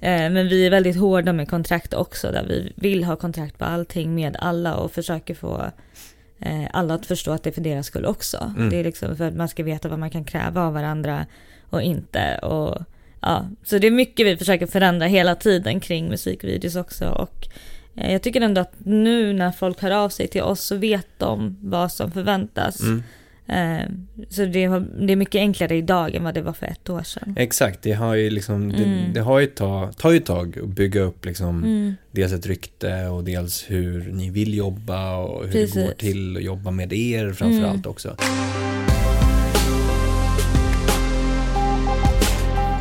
men 0.30 0.48
vi 0.48 0.66
är 0.66 0.70
väldigt 0.70 0.96
hårda 0.96 1.32
med 1.32 1.48
kontrakt 1.48 1.94
också, 1.94 2.30
där 2.32 2.44
vi 2.48 2.72
vill 2.76 3.04
ha 3.04 3.16
kontrakt 3.16 3.58
på 3.58 3.64
allting 3.64 4.14
med 4.14 4.36
alla 4.40 4.74
och 4.74 4.92
försöker 4.92 5.34
få 5.34 5.70
alla 6.72 6.94
att 6.94 7.06
förstå 7.06 7.30
att 7.30 7.42
det 7.42 7.50
är 7.50 7.54
för 7.54 7.60
deras 7.60 7.86
skull 7.86 8.06
också. 8.06 8.52
Mm. 8.56 8.70
Det 8.70 8.76
är 8.76 8.84
liksom 8.84 9.16
för 9.16 9.28
att 9.28 9.36
man 9.36 9.48
ska 9.48 9.62
veta 9.62 9.88
vad 9.88 9.98
man 9.98 10.10
kan 10.10 10.24
kräva 10.24 10.62
av 10.62 10.72
varandra 10.72 11.26
och 11.70 11.82
inte. 11.82 12.38
Och, 12.38 12.82
ja, 13.20 13.46
så 13.64 13.78
det 13.78 13.86
är 13.86 13.90
mycket 13.90 14.26
vi 14.26 14.36
försöker 14.36 14.66
förändra 14.66 15.06
hela 15.06 15.34
tiden 15.34 15.80
kring 15.80 16.08
musikvideos 16.08 16.76
också. 16.76 17.08
Och 17.08 17.48
eh, 17.96 18.12
jag 18.12 18.22
tycker 18.22 18.40
ändå 18.40 18.60
att 18.60 18.74
nu 18.78 19.32
när 19.32 19.52
folk 19.52 19.82
hör 19.82 19.90
av 19.90 20.08
sig 20.08 20.28
till 20.28 20.42
oss 20.42 20.60
så 20.60 20.76
vet 20.76 21.06
de 21.18 21.56
vad 21.62 21.92
som 21.92 22.10
förväntas. 22.10 22.80
Mm. 22.80 23.02
Eh, 23.52 23.88
så 24.28 24.44
det, 24.44 24.64
har, 24.64 24.80
det 25.06 25.12
är 25.12 25.16
mycket 25.16 25.38
enklare 25.38 25.76
idag 25.76 26.14
än 26.14 26.24
vad 26.24 26.34
det 26.34 26.42
var 26.42 26.52
för 26.52 26.66
ett 26.66 26.90
år 26.90 27.02
sedan. 27.02 27.34
Exakt, 27.38 27.82
det 27.82 27.92
har 27.92 28.14
ju 28.14 28.30
liksom, 28.30 28.68
det, 28.72 28.84
Mm. 28.84 29.12
det 29.12 29.20
har 29.20 29.38
ju 29.40 29.46
ta, 29.46 29.92
tar 29.92 30.10
ju 30.10 30.16
ett 30.16 30.26
tag 30.26 30.58
att 30.62 30.68
bygga 30.68 31.00
upp 31.00 31.24
liksom 31.24 31.64
Mm. 31.64 31.94
dels 32.10 32.32
ett 32.32 32.46
rykte 32.46 33.06
och 33.06 33.24
dels 33.24 33.64
hur 33.68 34.12
ni 34.12 34.30
vill 34.30 34.54
jobba 34.54 35.16
och 35.16 35.40
hur 35.46 35.52
det 35.52 35.60
Precis. 35.60 35.74
går 35.86 35.92
till 35.92 36.36
att 36.36 36.42
jobba 36.42 36.70
med 36.70 36.92
er 36.92 37.32
framförallt 37.32 37.74
Mm. 37.86 37.90
också. 37.90 38.16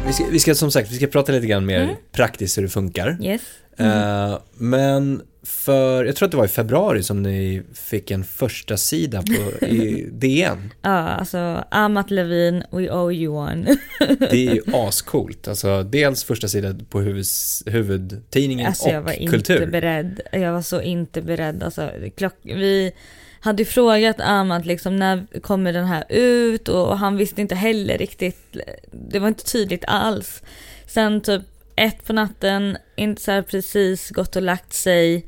Vi 0.10 0.14
ska, 0.14 0.26
vi 0.32 0.40
ska 0.40 0.56
som 0.56 0.72
sagt, 0.72 0.92
vi 0.92 0.96
ska 0.96 1.08
prata 1.08 1.32
lite 1.32 1.48
grann 1.48 1.66
mer 1.66 1.82
Mm. 1.84 1.96
praktiskt 2.12 2.58
hur 2.58 2.64
det 2.64 2.70
funkar. 2.70 3.18
Yes. 3.22 3.42
Mm. 3.78 3.92
Eh, 4.32 4.40
men 4.58 5.22
för, 5.44 6.06
jag 6.06 6.16
tror 6.16 6.26
att 6.26 6.32
det 6.32 6.38
var 6.38 6.46
i 6.46 6.48
februari 6.48 7.04
som 7.04 7.24
ni 7.24 7.62
fick 7.74 8.12
en 8.12 8.24
första 8.24 8.78
sida 8.78 9.22
på, 9.22 9.66
i 9.66 10.08
DN. 10.12 10.74
Ja, 10.82 10.90
alltså 10.90 11.64
Amat 11.72 12.12
Levin, 12.12 12.64
we 12.72 12.90
owe 12.92 13.14
you 13.14 13.34
one. 13.38 13.78
Det 14.20 14.48
är 14.48 14.54
ju 14.54 14.62
ascoolt. 14.74 15.48
Alltså 15.48 15.84
dels 15.84 16.24
första 16.24 16.48
sidan 16.48 16.86
på 16.90 17.00
huvuds, 17.02 17.64
huvudtidningen 17.66 18.68
Alltså 18.68 18.90
jag 18.90 19.00
och 19.00 19.06
var 19.06 19.12
inte 19.14 19.32
kultur. 19.38 19.66
beredd. 19.66 20.20
Jag 20.32 20.54
var 20.54 20.62
så 20.62 20.82
inte 20.82 21.22
beredd. 21.22 21.64
Alltså, 21.64 21.90
klock, 22.18 22.36
vi 22.44 22.92
hade 23.40 23.62
ju 23.64 23.66
frågat 23.66 24.20
Amat 24.20 24.66
liksom 24.66 24.96
när 24.96 25.42
kommer 25.42 25.74
den 25.74 25.86
här 25.86 26.04
ut 26.10 26.68
och 26.68 26.98
han 26.98 27.18
visste 27.18 27.42
inte 27.42 27.56
heller 27.56 27.98
riktigt. 27.98 28.58
Det 28.92 29.20
var 29.20 29.28
inte 29.28 29.44
tydligt 29.44 29.86
alls. 29.88 30.44
Sen 30.86 31.22
typ 31.22 31.42
ett 31.76 32.06
på 32.06 32.14
natten, 32.14 32.78
inte 32.96 33.22
så 33.22 33.32
här 33.32 33.42
precis 33.42 34.10
gått 34.10 34.36
och 34.36 34.42
lagt 34.42 34.74
sig. 34.74 35.26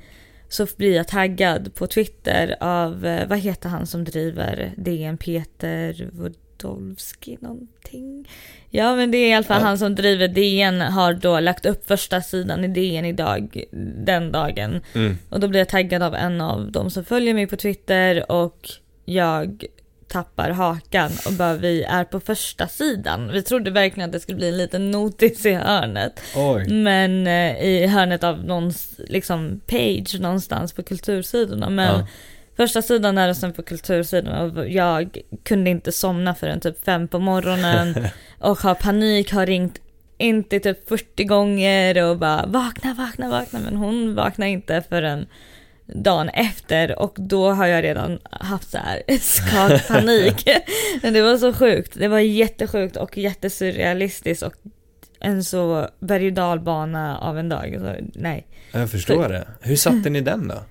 Så 0.49 0.67
blir 0.77 0.95
jag 0.95 1.07
taggad 1.07 1.75
på 1.75 1.87
Twitter 1.87 2.55
av, 2.59 3.05
eh, 3.05 3.27
vad 3.27 3.39
heter 3.39 3.69
han 3.69 3.87
som 3.87 4.03
driver 4.03 4.73
DN, 4.77 5.17
Peter 5.17 6.09
Wodolski 6.63 7.37
någonting? 7.41 8.29
Ja 8.69 8.95
men 8.95 9.11
det 9.11 9.17
är 9.17 9.29
i 9.29 9.33
alla 9.33 9.43
fall 9.45 9.61
Ja. 9.61 9.67
han 9.67 9.77
som 9.77 9.95
driver 9.95 10.27
DN 10.27 10.81
har 10.81 11.13
då 11.13 11.39
lagt 11.39 11.65
upp 11.65 11.87
första 11.87 12.21
sidan 12.21 12.63
i 12.63 12.67
DN 12.67 13.05
idag, 13.05 13.63
den 14.05 14.31
dagen. 14.31 14.81
Mm. 14.93 15.17
Och 15.29 15.39
då 15.39 15.47
blir 15.47 15.59
jag 15.59 15.69
taggad 15.69 16.03
av 16.03 16.15
en 16.15 16.41
av 16.41 16.71
de 16.71 16.89
som 16.91 17.05
följer 17.05 17.33
mig 17.33 17.47
på 17.47 17.55
Twitter 17.55 18.31
och 18.31 18.69
jag 19.05 19.63
tappar 20.07 20.49
hakan 20.49 21.11
och 21.25 21.33
bara 21.33 21.53
vi 21.53 21.83
är 21.83 22.03
på 22.03 22.19
första 22.19 22.67
sidan. 22.67 23.31
Vi 23.31 23.41
trodde 23.43 23.71
verkligen 23.71 24.09
att 24.09 24.13
det 24.13 24.19
skulle 24.19 24.35
bli 24.37 24.49
en 24.49 24.57
liten 24.57 24.91
notis 24.91 25.45
i 25.45 25.53
hörnet. 25.53 26.21
Oj. 26.35 26.69
Men 26.73 27.27
eh, 27.27 27.63
i 27.65 27.87
hörnet 27.87 28.23
av 28.23 28.43
någons 28.45 28.95
liksom 28.97 29.61
page 29.67 30.19
någonstans 30.19 30.73
på 30.73 30.83
kultursidorna. 30.83 31.69
Men 31.69 31.99
Ja. 31.99 32.07
Första 32.61 32.81
sidan 32.81 33.17
är 33.17 33.27
det 33.27 33.35
sen 33.35 33.53
på 33.53 33.63
kultursidorna 33.63 34.43
och 34.43 34.69
jag 34.69 35.17
kunde 35.43 35.69
inte 35.69 35.91
somna 35.91 36.35
förrän 36.35 36.59
typ 36.59 36.85
fem 36.85 37.07
på 37.07 37.19
morgonen 37.19 37.95
och 38.39 38.57
har 38.57 38.75
panik, 38.75 39.31
har 39.31 39.45
ringt 39.45 39.79
inte 40.17 40.59
typ 40.59 40.89
40 40.89 41.23
gånger 41.23 42.03
och 42.03 42.17
bara 42.17 42.45
vakna, 42.45 42.93
vakna, 42.93 43.29
vakna. 43.29 43.59
Men 43.59 43.75
hon 43.75 44.15
vaknar 44.15 44.47
inte 44.47 44.83
förrän 44.89 45.25
dagen 45.85 46.29
efter 46.29 46.99
och 46.99 47.15
då 47.17 47.51
har 47.51 47.67
jag 47.67 47.83
redan 47.83 48.19
haft 48.31 48.71
så 48.71 48.77
här 48.77 49.03
skakpanik. 49.19 50.47
Men 51.01 51.13
det 51.13 51.21
var 51.21 51.37
så 51.37 51.53
sjukt. 51.53 51.93
Det 51.99 52.07
var 52.07 52.19
jättesjukt 52.19 52.97
och 52.97 53.17
jättesurrealistiskt 53.17 54.43
och 54.43 54.53
en 55.19 55.43
så 55.43 55.87
berg 55.99 56.27
och 56.27 56.33
dalbana 56.33 57.17
av 57.17 57.39
en 57.39 57.49
dag. 57.49 57.77
Så, 57.79 57.95
nej. 58.13 58.47
Jag 58.71 58.91
förstår 58.91 59.29
det. 59.29 59.47
Hur 59.61 59.75
satte 59.75 60.09
ni 60.09 60.21
den 60.21 60.47
då? 60.47 60.63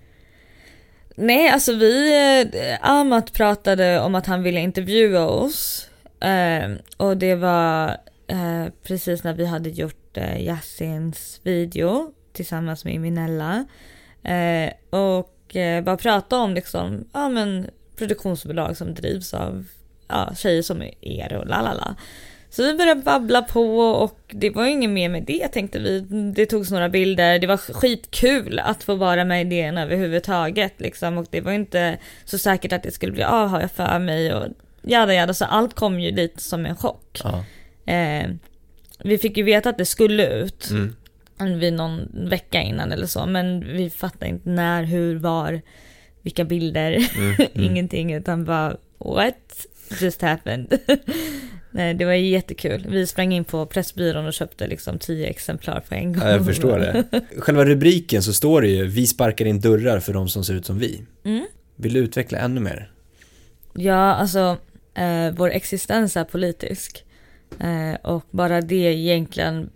Nej, 1.14 1.49
alltså 1.49 1.73
vi, 1.73 2.12
eh, 2.52 2.90
Amat 2.90 3.33
pratade 3.33 4.00
om 4.00 4.14
att 4.14 4.26
han 4.26 4.43
ville 4.43 4.61
intervjua 4.61 5.26
oss. 5.26 5.88
Eh, 6.21 6.71
och 6.97 7.17
det 7.17 7.35
var 7.35 7.88
eh, 8.26 8.67
precis 8.83 9.25
när 9.25 9.35
vi 9.35 9.47
hade 9.47 9.71
gjort 9.71 10.17
eh, 10.17 10.45
Yassins 10.45 11.40
video 11.43 12.12
tillsammans 12.33 12.85
med 12.85 13.00
Minella. 13.00 13.64
Eh, 14.23 14.73
och 14.90 15.57
eh, 15.57 15.85
bara 15.85 15.97
prata 15.97 16.38
om 16.38 16.55
liksom, 16.55 17.05
ja 17.12 17.29
men 17.29 17.71
produktionsbolag 17.97 18.76
som 18.76 18.95
drivs 18.95 19.35
av 19.35 19.67
ja, 20.09 20.35
tjejer 20.37 20.62
som 20.62 20.83
er 21.00 21.33
och 21.33 21.47
lalala. 21.47 21.97
Så 22.52 22.62
vi 22.62 22.75
började 22.75 23.00
babbla 23.02 23.42
på 23.42 23.78
och 23.78 24.21
det 24.28 24.50
var 24.50 24.66
inget 24.66 24.90
mer 24.90 25.09
med 25.09 25.23
det 25.23 25.49
tänkte 25.49 25.78
vi. 25.78 26.00
Det 26.35 26.47
togs 26.47 26.71
några 26.71 26.88
bilder, 26.88 27.38
det 27.38 27.47
var 27.47 27.57
skitkul 27.57 28.59
att 28.59 28.83
få 28.83 28.95
vara 28.95 29.25
med 29.25 29.40
i 29.40 29.45
DN 29.45 29.78
överhuvudtaget 29.78 30.75
liksom 30.80 31.19
och 31.19 31.26
det 31.30 31.40
var 31.40 31.52
inte 31.52 31.99
så 32.25 32.38
säkert 32.38 32.73
att 32.73 32.83
det 32.83 32.90
skulle 32.90 33.12
bli 33.12 33.23
av 33.23 33.49
har 33.49 33.61
jag 33.61 33.71
för 33.71 33.99
mig 33.99 34.35
och 34.35 34.47
jada 34.83 35.14
jada 35.14 35.35
så 35.35 35.45
allt 35.45 35.75
kom 35.75 36.00
ju 36.00 36.11
lite 36.11 36.42
som 36.42 36.66
en 36.66 36.76
chock. 36.76 37.21
Ja. 37.25 37.45
Eh, 37.92 38.30
vi 39.04 39.19
fick 39.19 39.37
ju 39.37 39.42
veta 39.42 39.71
att 39.71 39.78
det 39.78 39.87
skulle 39.87 40.26
ut 40.26 40.69
Mm. 40.71 41.59
vid 41.59 41.73
någon 41.73 42.09
vecka 42.28 42.62
innan 42.62 42.92
eller 42.92 43.07
så 43.07 43.26
men 43.26 43.61
vi 43.76 43.90
fattade 43.90 44.28
inte 44.28 44.49
när, 44.49 44.83
hur, 44.85 45.16
var, 45.16 45.61
vilka 46.23 46.45
bilder, 46.45 46.90
Mm. 47.16 47.35
Mm. 47.54 47.71
ingenting 47.71 48.12
utan 48.12 48.45
bara 48.45 48.76
what 48.99 49.66
just 50.00 50.23
happened. 50.23 50.78
Nej, 51.71 51.95
det 51.95 52.05
var 52.05 52.12
jättekul. 52.12 52.87
Vi 52.89 53.07
sprang 53.07 53.33
in 53.33 53.45
på 53.45 53.67
Pressbyrån 53.67 54.27
och 54.27 54.33
köpte 54.33 54.67
liksom 54.67 54.99
tio 54.99 55.27
exemplar 55.27 55.81
på 55.89 55.95
en 55.95 56.12
gång. 56.12 56.23
Ja, 56.23 56.31
jag 56.31 56.47
förstår 56.47 56.79
det. 56.79 57.05
Själva 57.39 57.65
rubriken 57.65 58.23
så 58.23 58.33
står 58.33 58.62
det 58.62 58.69
ju 58.69 58.87
Vi 58.87 59.07
sparkar 59.07 59.45
in 59.45 59.61
dörrar 59.61 60.00
för 60.00 60.12
de 60.12 60.29
som 60.29 60.45
ser 60.45 60.55
ut 60.55 60.67
som 60.67 60.79
vi. 60.79 61.03
Mm. 61.25 61.47
Vill 61.77 61.93
du 61.93 62.00
utveckla 62.00 62.39
ännu 62.39 62.61
mer? 62.61 62.93
Ja, 63.75 64.15
alltså 64.15 64.57
eh, 64.95 65.31
vår 65.33 65.50
existens 65.50 66.17
är 66.17 66.25
politisk. 66.25 67.05
Eh, 67.61 67.95
och 68.03 68.25
bara 68.31 68.61
det 68.61 68.75
egentligen 68.75 69.71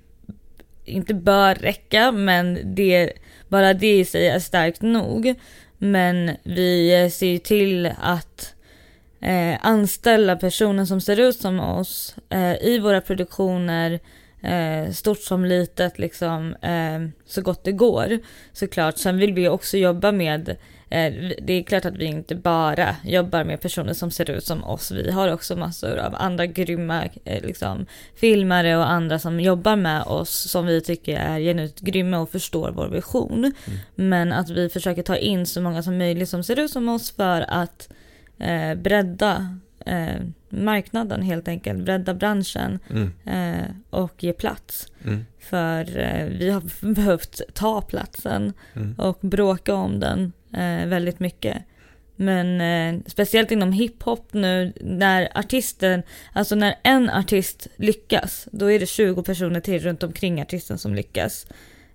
inte 0.84 1.14
bör 1.14 1.54
räcka, 1.54 2.12
men 2.12 2.74
det, 2.74 3.12
bara 3.48 3.74
det 3.74 3.98
i 3.98 4.04
sig 4.04 4.28
är 4.28 4.38
starkt 4.38 4.82
nog. 4.82 5.34
Men 5.78 6.30
vi 6.42 7.10
ser 7.12 7.26
ju 7.26 7.38
till 7.38 7.92
att 8.00 8.54
eh, 9.24 9.58
anställa 9.62 10.36
personer 10.36 10.84
som 10.84 11.00
ser 11.00 11.20
ut 11.20 11.36
som 11.36 11.60
oss 11.60 12.16
eh, 12.28 12.54
i 12.54 12.78
våra 12.78 13.00
produktioner, 13.00 14.00
eh, 14.42 14.90
stort 14.92 15.20
som 15.20 15.44
litet, 15.44 15.98
liksom, 15.98 16.54
eh, 16.54 17.00
så 17.26 17.42
gott 17.42 17.64
det 17.64 17.72
går. 17.72 18.18
Såklart. 18.52 18.98
Sen 18.98 19.18
vill 19.18 19.32
vi 19.32 19.48
också 19.48 19.76
jobba 19.76 20.12
med 20.12 20.48
eh, 20.90 21.12
det 21.42 21.52
är 21.52 21.62
klart 21.62 21.84
att 21.84 21.96
vi 21.96 22.04
inte 22.04 22.34
bara 22.34 22.96
jobbar 23.04 23.44
med 23.44 23.60
personer 23.60 23.92
som 23.92 24.10
ser 24.10 24.30
ut 24.30 24.44
som 24.44 24.64
oss. 24.64 24.90
Vi 24.90 25.10
har 25.10 25.32
också 25.32 25.56
massor 25.56 25.98
av 25.98 26.14
andra 26.14 26.46
grymma 26.46 27.04
eh, 27.24 27.42
liksom, 27.42 27.86
filmare 28.14 28.76
och 28.76 28.90
andra 28.90 29.18
som 29.18 29.40
jobbar 29.40 29.76
med 29.76 30.02
oss 30.02 30.50
som 30.50 30.66
vi 30.66 30.80
tycker 30.80 31.16
är 31.16 31.40
genuint 31.40 31.80
grymma 31.80 32.18
och 32.18 32.30
förstår 32.30 32.70
vår 32.70 32.88
vision. 32.88 33.52
Men 33.94 34.32
att 34.32 34.50
vi 34.50 34.68
försöker 34.68 35.02
ta 35.02 35.16
in 35.16 35.46
så 35.46 35.60
många 35.60 35.82
som 35.82 35.98
möjligt 35.98 36.28
som 36.28 36.44
ser 36.44 36.58
ut 36.58 36.70
som 36.70 36.88
oss 36.88 37.10
för 37.10 37.44
att 37.48 37.88
eh, 38.38 38.74
bredda 38.74 39.58
eh, 39.86 40.20
marknaden 40.48 41.22
helt 41.22 41.48
enkelt, 41.48 41.84
bredda 41.84 42.14
branschen 42.14 42.78
Mm. 42.90 43.12
eh, 43.26 43.66
och 43.90 44.24
ge 44.24 44.32
plats. 44.32 44.88
Mm. 45.04 45.26
För 45.40 45.98
eh, 45.98 46.24
vi 46.26 46.50
har 46.50 46.62
behövt 46.94 47.40
ta 47.54 47.80
platsen 47.80 48.52
Mm. 48.76 48.94
och 48.98 49.18
bråka 49.20 49.74
om 49.74 50.00
den 50.00 50.32
eh, 50.52 50.86
väldigt 50.88 51.20
mycket. 51.20 51.56
Men 52.16 52.60
eh, 52.60 53.00
speciellt 53.06 53.50
inom 53.50 53.72
hiphop 53.72 54.32
nu 54.32 54.72
när 54.80 55.28
artisten, 55.38 56.02
alltså 56.32 56.54
när 56.54 56.74
en 56.82 57.10
artist 57.10 57.66
lyckas, 57.76 58.48
då 58.52 58.70
är 58.70 58.80
det 58.80 58.86
20 58.86 59.22
personer 59.22 59.60
till 59.60 59.78
runt 59.82 60.02
omkring 60.02 60.42
artisten 60.42 60.78
som 60.78 60.94
lyckas. 60.94 61.46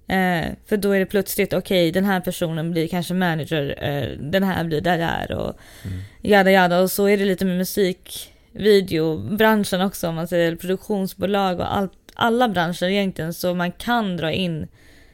Eh, 0.09 0.51
för 0.65 0.77
då 0.77 0.91
är 0.91 0.99
det 0.99 1.05
plötsligt, 1.05 1.53
okej 1.53 1.91
den 1.91 2.05
här 2.05 2.19
personen 2.21 2.71
blir 2.71 2.87
kanske 2.87 3.13
manager, 3.13 3.75
eh, 3.81 4.17
den 4.19 4.43
här 4.43 4.63
blir 4.63 4.81
där 4.81 4.97
där 4.97 5.31
och 5.31 5.59
Mm. 5.85 5.99
jada 6.21 6.51
jada 6.51 6.79
och 6.79 6.91
så 6.91 7.05
är 7.09 7.17
det 7.17 7.25
lite 7.25 7.45
med 7.45 7.57
musik, 7.57 8.33
video, 8.51 9.17
branschen 9.35 9.81
också 9.81 10.07
om 10.07 10.15
man 10.15 10.27
säger 10.27 10.55
produktionsbolag 10.55 11.59
och 11.59 11.75
allt, 11.77 11.93
alla 12.13 12.49
branscher 12.49 12.83
egentligen 12.83 13.33
så 13.33 13.53
man 13.53 13.71
kan 13.71 14.17
dra 14.17 14.31
in 14.31 14.67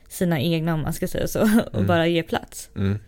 sina 0.07 0.39
egna 0.41 0.73
om 0.73 0.81
man 0.81 0.93
ska 0.93 1.07
säga 1.07 1.27
så 1.27 1.39
och 1.71 1.75
Mm. 1.75 1.87
bara 1.87 2.07
ge 2.07 2.23
plats. 2.23 2.69
Mm. 2.75 2.99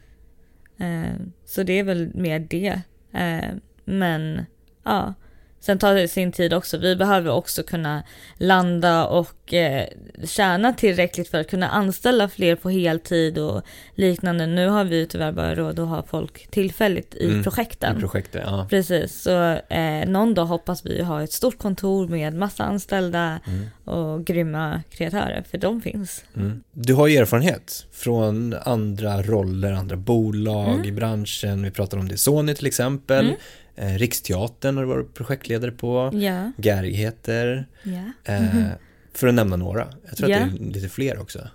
Eh, 0.79 1.15
så 1.46 1.63
det 1.63 1.79
är 1.79 1.84
väl 1.84 2.12
mer 2.13 2.39
det. 2.39 2.82
Eh, 3.13 3.50
men 3.86 4.46
ja, 4.84 5.13
Sen 5.59 5.79
tar 5.79 5.95
det 5.95 6.07
sin 6.07 6.31
tid 6.31 6.53
också. 6.53 6.77
Vi 6.77 6.95
behöver 6.95 7.31
också 7.31 7.63
kunna 7.63 8.03
landa 8.37 9.07
och 9.07 9.53
eh, 9.53 9.87
tjäna 10.23 10.73
tillräckligt 10.73 11.29
för 11.29 11.39
att 11.39 11.49
kunna 11.49 11.69
anställa 11.69 12.29
fler 12.29 12.55
på 12.55 12.69
heltid 12.69 13.37
och 13.37 13.61
liknande. 13.95 14.45
Nu 14.45 14.67
har 14.67 14.83
vi 14.83 15.07
tyvärr 15.07 15.31
bara 15.31 15.55
råd 15.55 15.79
att 15.79 15.87
ha 15.87 16.03
folk 16.03 16.47
tillfälligt 16.51 17.15
i 17.15 17.29
mm, 17.29 17.43
projekten. 17.43 17.97
I 17.97 17.99
projektet, 17.99 18.43
ja. 18.45 18.67
Precis, 18.69 19.21
så 19.21 19.51
eh, 19.69 20.07
någon 20.07 20.33
dag 20.33 20.45
hoppas 20.45 20.85
vi 20.85 21.03
ha 21.03 21.23
ett 21.23 21.31
stort 21.31 21.57
kontor 21.57 22.07
med 22.07 22.33
massa 22.33 22.63
anställda 22.63 23.39
mm. 23.47 23.65
och 23.97 24.25
grymma 24.25 24.81
kreatörer, 24.89 25.43
för 25.51 25.57
de 25.57 25.81
finns. 25.81 26.23
Mm. 26.35 26.63
Du 26.71 26.93
har 26.93 27.07
ju 27.07 27.17
erfarenhet 27.17 27.85
från 27.91 28.55
andra 28.63 29.21
roller, 29.21 29.71
andra 29.71 29.95
bolag 29.95 30.73
mm. 30.73 30.85
i 30.85 30.91
branschen. 30.91 31.63
Vi 31.63 31.71
pratar 31.71 31.97
om 31.97 32.07
det 32.07 32.17
Sony 32.17 32.55
till 32.55 32.67
exempel. 32.67 33.35
Eh, 33.77 33.93
Riksteatern 33.98 34.77
har 34.77 34.84
du 34.84 34.89
varit 34.89 35.13
projektledare 35.13 35.72
på. 35.72 36.12
Ja. 36.13 36.51
Gärigheter. 36.57 37.65
Ja. 37.84 38.34
Eh, 38.34 38.67
för 39.13 39.27
att 39.27 39.34
nämna 39.34 39.55
några. 39.55 39.88
Jag 40.07 40.17
tror 40.17 40.29
ja. 40.29 40.38
att 40.38 40.51
det 40.51 40.63
är 40.63 40.74
lite 40.74 40.89
fler 40.89 41.19
också. 41.22 41.48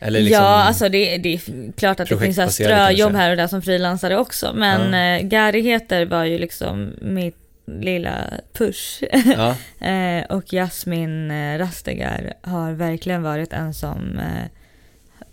Liksom 0.00 0.32
ja, 0.32 0.62
alltså 0.62 0.88
det, 0.88 1.18
det 1.18 1.34
är 1.34 1.72
klart 1.72 2.00
att 2.00 2.08
det 2.08 2.18
finns 2.18 2.54
ströjobb 2.54 3.12
här 3.12 3.30
och 3.30 3.36
där 3.36 3.46
som 3.46 3.62
frilansare 3.62 4.18
också. 4.18 4.52
Men 4.54 4.92
ja. 4.92 5.18
eh, 5.18 5.28
Gärigheter 5.32 6.06
var 6.06 6.24
ju 6.24 6.38
liksom 6.38 6.92
mitt 7.00 7.36
lilla 7.66 8.30
push. 8.52 9.02
Ja. 9.24 9.56
eh, 9.86 10.24
och 10.24 10.52
Jasmin 10.52 11.30
eh, 11.30 11.58
Rastegar 11.58 12.34
har 12.42 12.72
verkligen 12.72 13.22
varit 13.22 13.52
en 13.52 13.74
som 13.74 14.20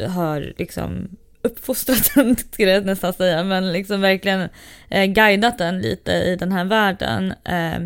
har 0.08 0.54
liksom 0.58 1.18
uppfostrat 1.48 2.12
den, 2.16 2.38
skulle 2.38 2.72
jag 2.72 2.86
nästan 2.86 3.14
säga, 3.14 3.44
men 3.44 3.72
liksom 3.72 4.02
verkligen 4.02 4.50
eh, 4.90 5.06
guidat 5.06 5.58
den 5.58 5.82
lite 5.82 6.12
i 6.12 6.36
den 6.36 6.52
här 6.52 6.66
världen. 6.66 7.34
Eh, 7.44 7.80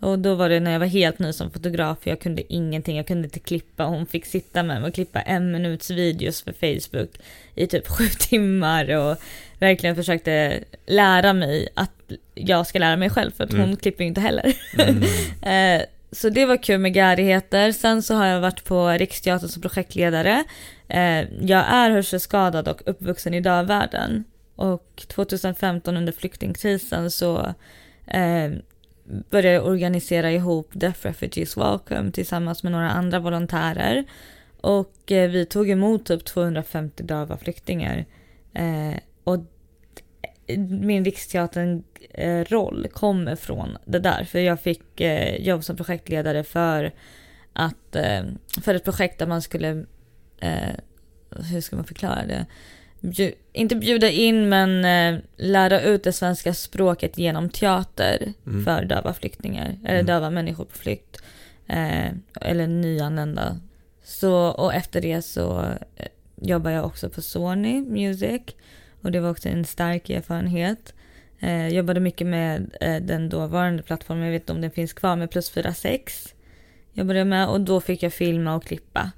och 0.00 0.18
då 0.18 0.34
var 0.34 0.48
det 0.48 0.60
när 0.60 0.72
jag 0.72 0.78
var 0.78 0.86
helt 0.86 1.18
ny 1.18 1.32
som 1.32 1.50
fotograf, 1.50 1.98
jag 2.02 2.20
kunde 2.20 2.52
ingenting, 2.52 2.96
jag 2.96 3.06
kunde 3.06 3.24
inte 3.24 3.38
klippa, 3.38 3.84
hon 3.84 4.06
fick 4.06 4.26
sitta 4.26 4.62
med 4.62 4.80
mig 4.80 4.88
och 4.88 4.94
klippa 4.94 5.20
en 5.20 5.52
minuts 5.52 5.90
videos 5.90 6.42
för 6.42 6.52
Facebook 6.52 7.10
i 7.54 7.66
typ 7.66 7.88
sju 7.98 8.04
timmar 8.18 8.96
och 8.96 9.16
verkligen 9.58 9.96
försökte 9.96 10.64
lära 10.86 11.32
mig 11.32 11.68
att 11.74 11.90
jag 12.34 12.66
ska 12.66 12.78
lära 12.78 12.96
mig 12.96 13.10
själv 13.10 13.30
för 13.30 13.44
att 13.44 13.52
mm. 13.52 13.68
hon 13.68 13.76
klipper 13.76 14.04
ju 14.04 14.08
inte 14.08 14.20
heller. 14.20 14.56
Mm. 14.78 15.02
eh, 15.80 15.86
så 16.12 16.28
det 16.28 16.46
var 16.46 16.62
kul 16.62 16.78
med 16.80 16.94
gärigheter. 16.94 17.72
Sen 17.72 18.02
så 18.02 18.14
har 18.14 18.26
jag 18.26 18.40
varit 18.40 18.64
på 18.64 18.88
Riksteatern 18.88 19.48
som 19.48 19.62
projektledare. 19.62 20.44
Eh, 20.88 21.20
jag 21.40 21.64
är 21.68 21.90
hörselskadad 21.90 22.68
och 22.68 22.82
uppvuxen 22.86 23.34
i 23.34 23.40
dövvärlden. 23.40 24.24
Och 24.56 25.04
2015 25.08 25.96
under 25.96 26.12
flyktingkrisen 26.12 27.10
så 27.10 27.54
eh, 28.06 28.52
började 29.30 29.54
jag 29.54 29.66
organisera 29.66 30.32
ihop 30.32 30.70
Deaf 30.72 31.04
Refugees 31.04 31.56
Welcome 31.56 32.10
tillsammans 32.10 32.62
med 32.62 32.72
några 32.72 32.90
andra 32.90 33.18
volontärer. 33.18 34.04
Och 34.60 35.12
eh, 35.12 35.30
vi 35.30 35.46
tog 35.46 35.70
emot 35.70 36.06
typ 36.06 36.24
250 36.24 37.02
döva 37.02 37.36
flyktingar. 37.36 38.04
Eh, 38.54 38.96
och 39.24 39.38
min 40.68 41.04
Riksteatern-roll 41.04 42.84
eh, 42.84 42.90
kommer 42.90 43.36
från 43.36 43.78
det 43.84 43.98
där. 43.98 44.24
För 44.24 44.38
jag 44.38 44.60
fick 44.60 45.00
eh, 45.00 45.36
jobb 45.36 45.64
som 45.64 45.76
projektledare 45.76 46.44
för 46.44 46.92
att 47.52 47.96
eh, 47.96 48.24
för 48.62 48.74
ett 48.74 48.84
projekt 48.84 49.18
där 49.18 49.26
man 49.26 49.42
skulle 49.42 49.84
hur 51.30 51.60
ska 51.60 51.76
man 51.76 51.84
förklara 51.84 52.26
det? 52.26 52.46
Bjud, 53.00 53.34
inte 53.52 53.76
bjuda 53.76 54.10
in 54.10 54.48
men 54.48 54.82
lära 55.36 55.80
ut 55.80 56.04
det 56.04 56.12
svenska 56.12 56.54
språket 56.54 57.18
genom 57.18 57.48
teater 57.48 58.32
mm. 58.46 58.64
för 58.64 58.84
döva 58.84 59.14
flyktingar, 59.14 59.78
eller 59.84 59.94
mm. 59.94 60.06
döva 60.06 60.30
människor 60.30 60.64
på 60.64 60.78
flykt. 60.78 61.22
Eller 62.40 62.66
nyanlända. 62.66 63.60
Så, 64.04 64.34
och 64.34 64.74
efter 64.74 65.00
det 65.00 65.22
så 65.22 65.64
jobbar 66.36 66.70
jag 66.70 66.84
också 66.84 67.10
på 67.10 67.22
Sony 67.22 67.80
Music. 67.80 68.42
Och 69.06 69.12
det 69.12 69.20
var 69.20 69.30
också 69.30 69.48
en 69.48 69.64
stark 69.64 70.10
erfarenhet. 70.10 70.94
Eh, 71.40 71.68
jobbade 71.68 72.00
mycket 72.00 72.26
med 72.26 72.76
eh, 72.80 72.96
den 72.96 73.28
dåvarande 73.28 73.82
plattformen, 73.82 74.24
jag 74.24 74.32
vet 74.32 74.42
inte 74.42 74.52
om 74.52 74.60
den 74.60 74.70
finns 74.70 74.92
kvar, 74.92 75.16
med 75.16 75.30
plus 75.30 75.50
46. 75.50 76.34
Jobbade 76.92 77.18
jag 77.18 77.28
med 77.28 77.48
och 77.48 77.60
då 77.60 77.80
fick 77.80 78.02
jag 78.02 78.12
filma 78.12 78.54
och 78.54 78.64
klippa 78.64 79.10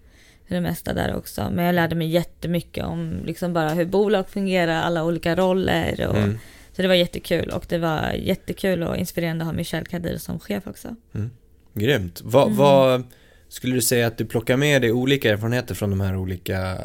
det 0.49 0.61
mesta 0.61 0.95
där 0.95 1.17
också. 1.17 1.51
Men 1.53 1.65
jag 1.65 1.75
lärde 1.75 1.95
mig 1.95 2.09
jättemycket 2.09 2.85
om 2.85 3.21
liksom 3.25 3.53
bara 3.53 3.69
hur 3.69 3.85
bolag 3.85 4.29
fungerar, 4.29 4.83
alla 4.83 5.05
olika 5.05 5.37
roller. 5.37 6.07
Och, 6.09 6.17
mm. 6.17 6.39
Så 6.73 6.83
det 6.83 6.89
var 6.89 6.95
jättekul 6.95 7.49
och 7.49 7.67
det 7.69 7.79
var 7.79 8.13
jättekul 8.13 8.83
och 8.83 8.97
inspirerande 8.97 9.45
att 9.45 9.47
ha 9.47 9.53
Michel 9.53 9.87
Kadir 9.87 10.17
som 10.17 10.41
chef 10.41 10.67
också. 10.67 10.97
Mm. 11.15 11.31
Grymt. 11.75 12.21
Va, 12.25 12.43
mm. 12.43 12.57
Vad 12.57 13.03
skulle 13.49 13.75
du 13.75 13.83
säga 13.83 14.07
att 14.07 14.19
du 14.19 14.25
plockar 14.25 14.57
med 14.57 14.83
dig 14.83 14.93
olika 14.93 15.31
erfarenheter 15.31 15.75
från 15.75 15.91
de 15.91 16.01
här 16.01 16.17
olika, 16.17 16.79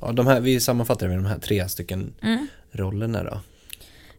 ja, 0.00 0.12
de 0.12 0.26
här, 0.26 0.40
vi 0.40 0.60
sammanfattar 0.60 1.08
med 1.08 1.18
de 1.18 1.26
här 1.26 1.38
tre 1.38 1.68
stycken 1.68 2.14
mm. 2.22 2.46
rollerna 2.72 3.24
då? 3.24 3.40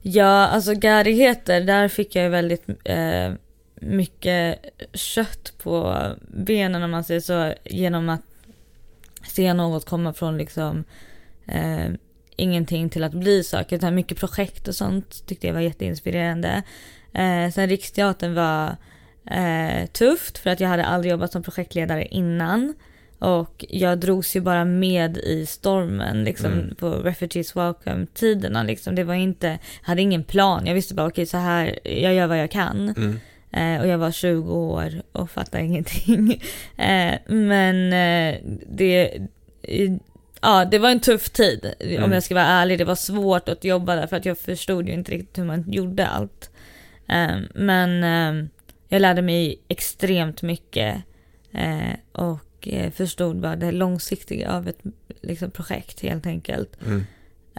Ja, 0.02 0.48
alltså 0.48 0.74
gärigheter, 0.74 1.62
där 1.62 1.88
fick 1.88 2.16
jag 2.16 2.30
väldigt 2.30 2.64
eh, 2.84 3.34
mycket 3.76 4.60
kött 4.94 5.54
på 5.64 6.06
benen 6.28 6.84
om 6.84 6.92
man 6.92 7.04
säger 7.04 7.22
så, 7.22 7.54
genom 7.64 8.10
att 8.10 8.22
se 9.24 9.54
något 9.54 9.86
komma 9.86 10.14
från 10.14 10.38
liksom 10.38 10.84
eh, 11.46 11.90
ingenting 12.36 12.90
till 12.90 13.04
att 13.04 13.14
bli 13.14 13.44
saker. 13.44 13.76
Utan 13.76 13.96
mycket 13.96 14.18
projekt 14.18 14.68
och 14.68 14.76
sånt 14.76 15.26
tyckte 15.26 15.48
jag 15.48 15.54
var 15.54 15.62
jätteinspirerande. 15.62 16.64
Eh, 17.14 17.52
sen 17.54 17.70
Riksteatern 17.70 18.34
var 18.34 18.76
eh, 19.32 19.86
tufft 19.86 20.38
för 20.38 20.50
att 20.50 20.60
jag 20.60 20.70
hade 20.70 20.86
aldrig 20.86 21.12
jobbat 21.12 21.32
som 21.32 21.44
projektledare 21.44 22.06
innan. 22.06 22.74
Och 23.20 23.66
jag 23.70 24.00
drogs 24.00 24.36
ju 24.36 24.42
bara 24.42 24.66
med 24.66 25.18
i 25.18 25.46
stormen 25.46 26.24
liksom 26.24 26.52
mm. 26.52 26.76
på 26.76 26.90
Refugees 26.90 27.56
Welcome-tiderna 27.56 28.64
liksom. 28.64 28.96
Det 28.96 29.04
var 29.04 29.14
inte, 29.14 29.48
jag 29.48 29.88
hade 29.88 30.02
ingen 30.02 30.24
plan. 30.24 30.66
Jag 30.66 30.74
visste 30.74 30.94
bara 30.94 31.08
okej 31.08 31.12
okay, 31.12 31.26
så 31.26 31.38
här, 31.38 31.80
jag 31.84 32.14
gör 32.14 32.28
vad 32.28 32.40
jag 32.40 32.52
kan. 32.52 32.90
Mm. 32.98 33.20
Eh, 33.52 33.82
och 33.82 33.88
jag 33.88 33.98
var 33.98 34.12
20 34.12 34.54
år 34.54 35.02
och 35.12 35.32
fattade 35.32 35.64
ingenting. 35.64 36.42
Eh, 36.78 37.16
men 37.28 37.94
eh, 37.94 38.40
det, 38.68 39.12
ja, 40.42 40.66
det 40.66 40.80
var 40.80 40.90
en 40.90 41.00
tuff 41.00 41.30
tid 41.30 41.74
mm. 41.80 42.04
om 42.04 42.12
jag 42.12 42.24
ska 42.24 42.36
vara 42.36 42.46
ärlig. 42.46 42.78
Det 42.78 42.86
var 42.86 42.96
svårt 42.96 43.50
att 43.50 43.64
jobba 43.64 43.96
där 43.96 44.08
för 44.08 44.18
att 44.18 44.26
jag 44.26 44.38
förstod 44.38 44.88
ju 44.88 44.94
inte 44.94 45.12
riktigt 45.12 45.38
hur 45.38 45.46
man 45.46 45.72
gjorde 45.72 46.08
allt. 46.08 46.50
Eh, 47.08 47.38
men 47.54 48.04
eh, 48.04 48.46
jag 48.88 49.02
lärde 49.02 49.22
mig 49.22 49.62
extremt 49.68 50.42
mycket 50.42 51.04
eh, 51.52 51.94
och 52.68 52.94
förstod 52.94 53.40
bara 53.40 53.56
det 53.56 53.72
långsiktiga 53.72 54.52
av 54.52 54.68
ett 54.68 54.80
liksom, 55.22 55.52
projekt 55.52 56.02
helt 56.02 56.26
enkelt. 56.26 56.78
Mm. 56.86 57.06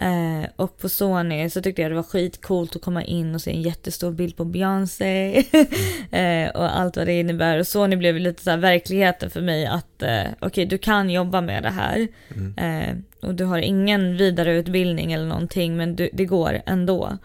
Eh, 0.01 0.49
och 0.55 0.77
på 0.77 0.89
Sony 0.89 1.49
så 1.49 1.61
tyckte 1.61 1.81
jag 1.81 1.91
det 1.91 1.95
var 1.95 2.03
skitcoolt 2.03 2.75
att 2.75 2.81
komma 2.81 3.03
in 3.03 3.35
och 3.35 3.41
se 3.41 3.51
en 3.51 3.61
jättestor 3.61 4.11
bild 4.11 4.35
på 4.37 4.45
Beyoncé 4.45 5.37
eh, 6.11 6.49
och 6.49 6.79
allt 6.79 6.97
vad 6.97 7.07
det 7.07 7.19
innebär. 7.19 7.59
Och 7.59 7.67
Sony 7.67 7.95
blev 7.95 8.15
lite 8.15 8.43
så 8.43 8.49
här 8.49 8.57
verkligheten 8.57 9.29
för 9.29 9.41
mig 9.41 9.65
att 9.65 10.03
eh, 10.03 10.21
okej, 10.21 10.47
okay, 10.47 10.65
du 10.65 10.77
kan 10.77 11.09
jobba 11.09 11.41
med 11.41 11.63
det 11.63 11.69
här 11.69 12.07
mm. 12.35 12.53
Eh, 12.57 12.95
och 13.27 13.35
du 13.35 13.43
har 13.43 13.57
ingen 13.57 14.17
vidareutbildning 14.17 15.13
eller 15.13 15.25
någonting, 15.25 15.77
men 15.77 15.95
du, 15.95 16.09
det 16.13 16.25
går 16.25 16.61
ändå. 16.65 17.17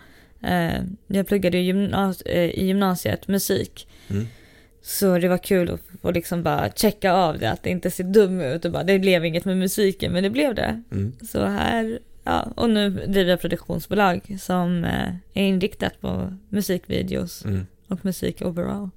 Eh, 0.43 0.81
jag 1.07 1.27
pluggade 1.27 1.59
i, 1.59 1.63
gymnas 1.63 2.23
eh, 2.23 2.51
i 2.51 2.67
gymnasiet 2.67 3.29
musik. 3.29 3.89
Mm. 4.09 4.27
Så 4.87 5.19
det 5.19 5.29
var 5.29 5.39
kul 5.39 5.71
att 5.71 5.81
få 6.03 6.11
liksom 6.11 6.43
bara 6.43 6.71
checka 6.71 7.13
av 7.13 7.39
det, 7.39 7.51
att 7.51 7.63
det 7.63 7.71
inte 7.71 7.91
ser 7.91 8.05
dum 8.05 8.41
ut 8.41 8.65
och 8.65 8.73
bara 8.73 8.83
det 8.83 8.99
blev 8.99 9.25
inget 9.25 9.45
med 9.45 9.57
musiken, 9.57 10.13
men 10.13 10.23
det 10.23 10.31
blev 10.31 10.55
det. 10.55 10.83
Mm. 10.91 11.13
Så 11.33 11.45
här 11.45 11.99
Ja, 12.25 12.53
och 12.55 12.71
nu 12.71 12.91
driver 12.91 13.31
jag 13.31 13.41
produktionsbolag 13.41 14.37
som 14.41 14.85
eh, 14.85 15.09
är 15.35 15.43
inriktat 15.43 16.01
på 16.01 16.33
musikvideos 16.49 17.45
mm. 17.45 17.67
och 17.89 18.05
musik 18.05 18.43
overall. 18.43 18.91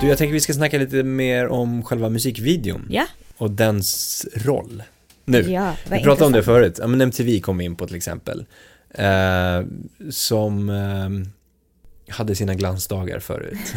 Du, 0.00 0.08
jag 0.08 0.18
tänker 0.18 0.32
vi 0.32 0.40
ska 0.40 0.52
snacka 0.52 0.78
lite 0.78 1.02
mer 1.02 1.48
om 1.48 1.82
själva 1.82 2.08
musikvideon. 2.08 2.86
Ja. 2.90 3.06
Och 3.36 3.50
dens 3.50 4.26
roll. 4.34 4.82
Nu. 5.24 5.50
Ja, 5.50 5.76
vi 5.90 6.02
pratade 6.02 6.26
om 6.26 6.32
det 6.32 6.42
förut. 6.42 6.76
Ja, 6.78 6.86
men 6.86 7.00
MTV 7.00 7.40
kom 7.40 7.60
in 7.60 7.76
på 7.76 7.86
till 7.86 7.96
exempel. 7.96 8.46
Eh, 8.94 9.62
som 10.10 10.68
eh, 10.68 12.14
hade 12.14 12.34
sina 12.34 12.54
glansdagar 12.54 13.18
förut. 13.18 13.74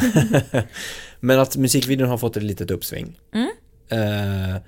men 1.19 1.39
att 1.39 1.57
musikvideon 1.57 2.09
har 2.09 2.17
fått 2.17 2.37
ett 2.37 2.43
litet 2.43 2.71
uppsving. 2.71 3.19
Mm. 3.33 3.49
Eh, 3.89 4.61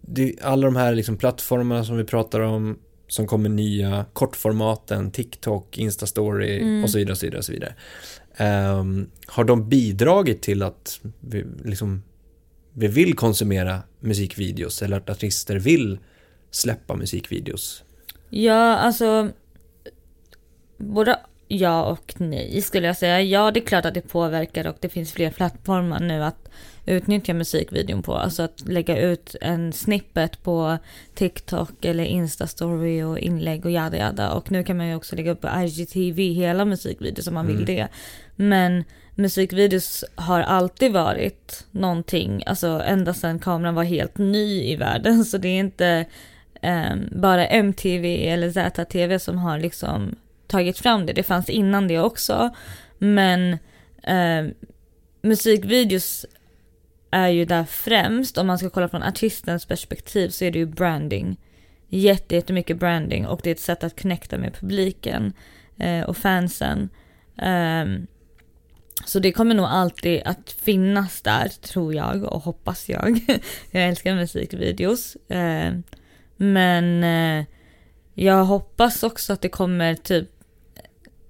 det, 0.00 0.34
alla 0.42 0.66
de 0.66 0.76
här 0.76 0.94
liksom 0.94 1.16
plattformarna 1.16 1.84
som 1.84 1.96
vi 1.96 2.04
pratar 2.04 2.40
om 2.40 2.78
som 3.08 3.26
kommer 3.26 3.48
nya, 3.48 4.04
kortformaten, 4.12 5.10
TikTok, 5.10 5.78
Instastory 5.78 6.60
mm. 6.60 6.84
och 6.84 6.90
så 6.90 6.98
vidare. 6.98 7.12
Och 7.12 7.18
så 7.18 7.26
vidare, 7.26 7.38
och 7.38 7.44
så 7.44 7.52
vidare. 7.52 7.74
Um, 8.80 9.10
har 9.26 9.44
de 9.44 9.68
bidragit 9.68 10.42
till 10.42 10.62
att 10.62 11.00
vi, 11.20 11.44
liksom, 11.64 12.02
vi 12.72 12.88
vill 12.88 13.14
konsumera 13.14 13.82
musikvideos 14.00 14.82
eller 14.82 14.96
att 14.96 15.10
artister 15.10 15.56
vill 15.56 15.98
släppa 16.50 16.96
musikvideos? 16.96 17.84
Ja, 18.30 18.76
alltså 18.76 19.30
både 20.78 21.18
ja 21.48 21.84
och 21.84 22.14
nej 22.16 22.62
skulle 22.62 22.86
jag 22.86 22.96
säga. 22.96 23.22
Ja, 23.22 23.50
det 23.50 23.60
är 23.60 23.64
klart 23.64 23.84
att 23.84 23.94
det 23.94 24.00
påverkar 24.00 24.66
och 24.66 24.76
det 24.80 24.88
finns 24.88 25.12
fler 25.12 25.30
plattformar 25.30 26.00
nu 26.00 26.24
att 26.24 26.48
utnyttja 26.86 27.34
musikvideon 27.34 28.02
på. 28.02 28.14
Alltså 28.14 28.42
att 28.42 28.68
lägga 28.68 28.98
ut 28.98 29.36
en 29.40 29.72
snippet 29.72 30.42
på 30.42 30.78
TikTok 31.14 31.84
eller 31.84 32.04
Instastory 32.04 33.02
och 33.02 33.18
inlägg 33.18 33.64
och 33.64 33.70
jada 33.70 33.96
jada. 33.96 34.32
Och 34.32 34.50
nu 34.50 34.64
kan 34.64 34.76
man 34.76 34.88
ju 34.88 34.94
också 34.94 35.16
lägga 35.16 35.30
upp 35.30 35.40
på 35.40 35.48
IGTV 35.64 36.32
hela 36.32 36.64
musikvideos 36.64 37.26
om 37.26 37.34
man 37.34 37.46
vill 37.46 37.56
mm. 37.56 37.66
det. 37.66 37.88
Men 38.36 38.84
musikvideos 39.14 40.04
har 40.14 40.40
alltid 40.40 40.92
varit 40.92 41.66
någonting, 41.70 42.42
alltså 42.46 42.82
ända 42.86 43.14
sedan 43.14 43.38
kameran 43.38 43.74
var 43.74 43.84
helt 43.84 44.18
ny 44.18 44.62
i 44.62 44.76
världen. 44.76 45.24
Så 45.24 45.38
det 45.38 45.48
är 45.48 45.58
inte 45.58 46.04
um, 46.62 47.20
bara 47.20 47.46
MTV 47.46 48.28
eller 48.28 48.50
ZTV 48.50 49.18
som 49.18 49.38
har 49.38 49.58
liksom 49.58 50.16
tagit 50.48 50.78
fram 50.78 51.06
det. 51.06 51.12
Det 51.12 51.22
fanns 51.22 51.48
innan 51.48 51.88
det 51.88 51.98
också. 51.98 52.50
Men 52.98 53.52
eh, 54.02 54.46
musikvideos 55.22 56.26
är 57.10 57.28
ju 57.28 57.44
där 57.44 57.64
främst, 57.64 58.38
om 58.38 58.46
man 58.46 58.58
ska 58.58 58.70
kolla 58.70 58.88
från 58.88 59.02
artistens 59.02 59.66
perspektiv 59.66 60.28
så 60.28 60.44
är 60.44 60.50
det 60.50 60.58
ju 60.58 60.66
branding. 60.66 61.36
Jätte, 61.88 62.34
jättemycket 62.34 62.78
branding 62.78 63.26
och 63.26 63.40
det 63.42 63.50
är 63.50 63.54
ett 63.54 63.60
sätt 63.60 63.84
att 63.84 64.02
connecta 64.02 64.38
med 64.38 64.54
publiken 64.54 65.32
eh, 65.78 66.02
och 66.02 66.16
fansen. 66.16 66.88
Um, 67.42 68.06
så 69.04 69.18
det 69.18 69.32
kommer 69.32 69.54
nog 69.54 69.66
alltid 69.66 70.22
att 70.24 70.50
finnas 70.50 71.22
där, 71.22 71.48
tror 71.48 71.94
jag 71.94 72.24
och 72.24 72.40
hoppas 72.40 72.88
jag. 72.88 73.20
jag 73.70 73.84
älskar 73.84 74.14
musikvideos. 74.14 75.16
Eh, 75.16 75.74
men 76.36 77.04
eh, 77.04 77.46
jag 78.14 78.44
hoppas 78.44 79.02
också 79.02 79.32
att 79.32 79.40
det 79.40 79.48
kommer 79.48 79.94
typ 79.94 80.30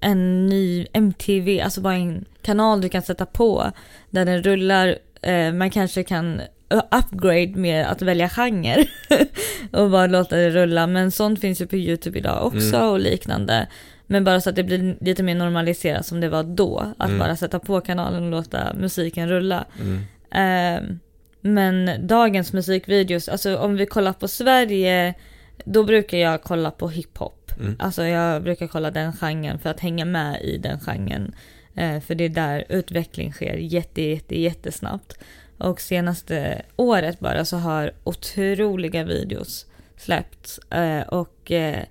en 0.01 0.47
ny 0.47 0.87
MTV, 0.93 1.61
alltså 1.61 1.81
bara 1.81 1.95
en 1.95 2.25
kanal 2.43 2.81
du 2.81 2.89
kan 2.89 3.03
sätta 3.03 3.27
på 3.27 3.73
där 4.11 4.25
den 4.25 4.43
rullar. 4.43 4.99
Eh, 5.23 5.53
man 5.53 5.71
kanske 5.71 6.03
kan 6.03 6.41
upgrade 6.69 7.53
med 7.55 7.87
att 7.87 8.03
välja 8.03 8.29
genre 8.29 8.87
och 9.73 9.91
bara 9.91 10.07
låta 10.07 10.37
det 10.37 10.51
rulla. 10.51 10.87
Men 10.87 11.11
sånt 11.11 11.41
finns 11.41 11.61
ju 11.61 11.67
på 11.67 11.77
YouTube 11.77 12.19
idag 12.19 12.47
också 12.47 12.77
mm. 12.77 12.89
och 12.89 13.01
liknande. 13.01 13.67
Men 14.07 14.25
bara 14.25 14.41
så 14.41 14.51
att 14.51 14.57
det 14.57 14.65
blir 14.65 14.97
lite 15.01 15.23
mer 15.23 15.35
normaliserat 15.35 16.07
som 16.07 16.21
det 16.21 16.29
var 16.29 16.43
då. 16.43 16.93
Att 16.99 17.09
mm. 17.09 17.19
bara 17.19 17.37
sätta 17.37 17.59
på 17.59 17.81
kanalen 17.81 18.25
och 18.25 18.31
låta 18.31 18.75
musiken 18.75 19.29
rulla. 19.29 19.65
Mm. 19.81 19.99
Eh, 20.31 20.97
men 21.41 22.07
dagens 22.07 22.53
musikvideos, 22.53 23.29
alltså 23.29 23.57
om 23.57 23.77
vi 23.77 23.87
kollar 23.87 24.13
på 24.13 24.29
Sverige, 24.29 25.15
då 25.65 25.85
brukar 25.85 26.19
jag 26.19 26.43
kolla 26.43 26.71
på 26.71 26.89
hiphop. 26.89 27.38
Mm. 27.61 27.77
Alltså 27.79 28.05
jag 28.05 28.43
brukar 28.43 28.67
kolla 28.67 28.91
den 28.91 29.13
genren 29.13 29.59
för 29.59 29.71
att 29.71 29.81
hänga 29.81 30.05
med 30.05 30.43
i 30.43 30.59
den 30.59 30.81
genren. 30.81 31.35
Eh, 31.75 32.01
för 32.01 32.15
det 32.15 32.25
är 32.25 32.29
där 32.29 32.65
utveckling 32.69 33.33
sker 33.33 33.55
jätte, 33.55 34.03
jätte, 34.03 34.41
jättesnabbt. 34.41 35.15
Och 35.59 35.81
senaste 35.81 36.63
året 36.77 37.21
bara 37.21 37.45
så 37.45 37.57
har 37.57 37.93
otroliga 38.05 39.05
videos 39.05 39.67
släppts. 39.97 40.59
Eh, 40.59 41.01
och 41.01 41.53
eh, 41.53 41.83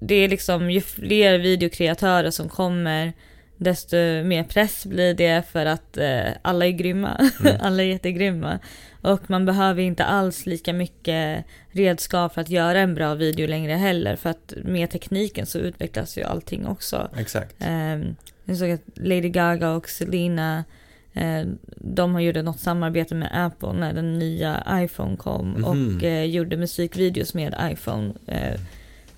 det 0.00 0.14
är 0.14 0.28
liksom 0.28 0.70
ju 0.70 0.80
fler 0.80 1.38
videokreatörer 1.38 2.30
som 2.30 2.48
kommer 2.48 3.12
desto 3.60 3.96
mer 4.24 4.44
press 4.44 4.86
blir 4.86 5.14
det 5.14 5.42
för 5.52 5.66
att 5.66 5.96
eh, 5.96 6.28
alla 6.42 6.66
är 6.66 6.70
grymma. 6.70 7.30
Mm. 7.40 7.56
alla 7.60 7.82
är 7.82 7.86
jättegrymma. 7.86 8.58
Och 9.02 9.30
man 9.30 9.46
behöver 9.46 9.82
inte 9.82 10.04
alls 10.04 10.46
lika 10.46 10.72
mycket 10.72 11.44
redskap 11.70 12.34
för 12.34 12.40
att 12.40 12.50
göra 12.50 12.80
en 12.80 12.94
bra 12.94 13.14
video 13.14 13.46
längre 13.46 13.72
heller. 13.72 14.16
För 14.16 14.30
att 14.30 14.54
med 14.64 14.90
tekniken 14.90 15.46
så 15.46 15.58
utvecklas 15.58 16.18
ju 16.18 16.22
allting 16.22 16.66
också. 16.66 17.10
Exakt. 17.16 17.62
Eh, 17.62 17.98
jag 18.44 18.56
såg 18.56 18.70
att 18.70 18.82
Lady 18.94 19.28
Gaga 19.28 19.70
och 19.70 19.88
Selena 19.88 20.64
eh, 21.12 21.42
de 21.76 22.14
har 22.14 22.20
gjort 22.20 22.44
något 22.44 22.60
samarbete 22.60 23.14
med 23.14 23.46
Apple 23.46 23.72
när 23.72 23.92
den 23.92 24.18
nya 24.18 24.64
iPhone 24.70 25.16
kom 25.16 25.56
mm 25.56 25.64
och 25.64 26.04
eh, 26.04 26.24
gjorde 26.24 26.56
musikvideos 26.56 27.34
med 27.34 27.54
iPhone. 27.72 28.12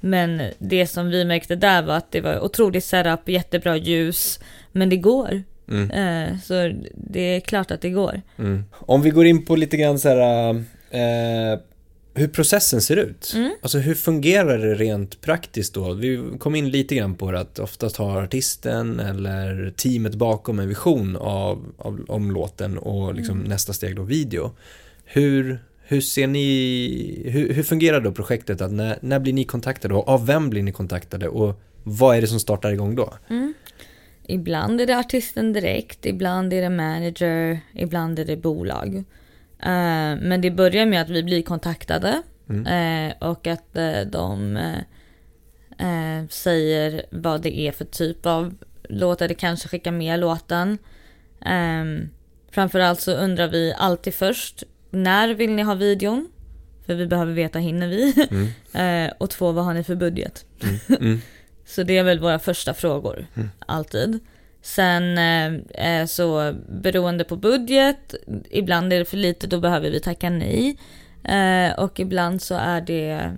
Men 0.05 0.43
det 0.59 0.87
som 0.87 1.09
vi 1.09 1.25
märkte 1.25 1.57
där 1.57 1.83
var 1.83 1.97
att 1.97 2.13
det 2.13 2.21
var 2.21 2.45
otroligt 2.45 2.85
setup, 2.85 3.29
jättebra 3.29 3.77
ljus. 3.77 4.41
Men 4.73 4.89
det 4.89 4.97
går. 4.97 5.43
Mm. 5.69 5.91
Eh, 5.91 6.39
så 6.41 6.73
det 6.95 7.21
är 7.21 7.41
klart 7.41 7.71
att 7.71 7.81
det 7.81 7.91
går. 7.91 8.23
Mm. 8.39 8.65
Om 8.73 9.03
vi 9.03 9.11
går 9.11 9.27
in 9.27 9.45
på 9.45 9.57
lite 9.57 9.77
grann 9.77 9.99
så 9.99 10.09
här, 10.09 10.51
eh, 10.91 11.59
hur 12.15 12.29
processen 12.29 12.81
ser 12.81 12.97
ut. 12.97 13.33
Mm. 13.35 13.53
Alltså 13.63 13.79
hur 13.79 13.95
fungerar 13.95 14.59
det 14.59 14.75
rent 14.75 15.21
praktiskt 15.21 15.75
då? 15.75 15.93
Vi 15.93 16.23
kom 16.39 16.55
in 16.55 16.71
lite 16.71 16.95
grann 16.95 17.15
på 17.15 17.33
det 17.33 17.41
att 17.41 17.59
oftast 17.59 17.97
har 17.97 18.23
artisten 18.23 19.01
eller 19.01 19.73
teamet 19.77 20.15
bakom 20.15 20.59
en 20.59 20.69
vision 20.69 21.17
av, 21.17 21.73
av 21.79 22.05
om 22.09 22.31
låten 22.31 22.79
och 22.79 23.15
liksom 23.15 23.37
mm. 23.37 23.49
nästa 23.49 23.73
steg 23.73 23.97
då 23.97 24.03
video. 24.03 24.51
Hur, 25.05 25.65
hur 25.85 26.01
ser 26.01 26.27
ni, 26.27 27.23
hur, 27.27 27.53
hur 27.53 27.63
fungerar 27.63 28.01
då 28.01 28.13
projektet? 28.13 28.61
Att 28.61 28.73
när, 28.73 28.99
när 29.03 29.19
blir 29.19 29.33
ni 29.33 29.45
kontaktade 29.45 29.95
och 29.95 30.09
av 30.09 30.27
vem 30.27 30.51
blir 30.51 30.63
ni 30.63 30.73
kontaktade 30.73 31.29
och 31.29 31.61
vad 31.83 32.17
är 32.17 32.21
det 32.21 32.27
som 32.27 32.41
startar 32.41 32.73
igång 32.73 32.95
då? 32.95 33.15
Mm. 33.31 33.55
Ibland 34.27 34.81
är 34.81 34.87
det 34.87 34.99
artisten 34.99 35.53
direkt, 35.53 36.07
ibland 36.07 36.53
är 36.53 36.63
det 36.63 36.71
manager, 36.71 37.61
ibland 37.75 38.19
är 38.19 38.25
det 38.25 38.37
bolag. 38.37 38.95
Uh, 39.67 40.19
men 40.23 40.41
det 40.41 40.51
börjar 40.51 40.87
med 40.87 41.03
att 41.03 41.11
vi 41.11 41.23
blir 41.23 41.43
kontaktade 41.43 42.23
mm. 42.49 42.67
uh, 42.67 43.13
och 43.31 43.47
att 43.47 43.77
uh, 43.77 44.11
de 44.11 44.59
säger 46.31 47.07
vad 47.11 47.43
det 47.43 47.59
är 47.59 47.73
för 47.73 47.85
typ 47.85 48.27
av 48.27 48.55
låtar, 48.89 49.29
det 49.29 49.35
kanske 49.35 49.69
skickar 49.69 49.93
med 49.93 50.21
låten. 50.21 50.79
Um, 51.47 52.11
framförallt 52.51 53.01
så 53.01 53.13
undrar 53.13 53.49
vi 53.49 53.75
alltid 53.79 54.15
först 54.15 54.65
när 54.93 55.35
vill 55.35 55.51
ni 55.51 55.63
ha 55.63 55.75
videon? 55.75 56.29
För 56.87 56.95
vi 56.95 57.07
behöver 57.07 57.33
veta, 57.33 57.59
hinner 57.59 57.89
vi? 57.89 58.27
Mm. 58.31 58.49
eh, 59.09 59.13
och 59.19 59.31
två, 59.31 59.53
vad 59.53 59.65
har 59.65 59.75
ni 59.75 59.85
för 59.85 59.95
budget? 59.95 60.45
Mm. 60.63 60.79
Mm. 61.01 61.21
så 61.67 61.83
det 61.83 61.99
är 61.99 62.05
väl 62.05 62.21
våra 62.21 62.39
första 62.39 62.75
frågor, 62.75 63.27
mm. 63.35 63.51
alltid. 63.67 64.21
Sen 64.63 65.19
eh, 65.19 66.01
eh, 66.01 66.07
så 66.07 66.55
beroende 66.69 67.25
på 67.25 67.37
budget, 67.37 68.15
ibland 68.51 68.93
är 68.93 68.99
det 68.99 69.05
för 69.05 69.17
lite, 69.17 69.47
då 69.47 69.61
behöver 69.61 69.91
vi 69.91 70.01
tacka 70.01 70.31
nej. 70.31 70.79
Eh, 71.25 71.79
och 71.79 72.01
ibland 72.01 72.43
så 72.43 72.55
är 72.55 72.81
det, 72.81 73.33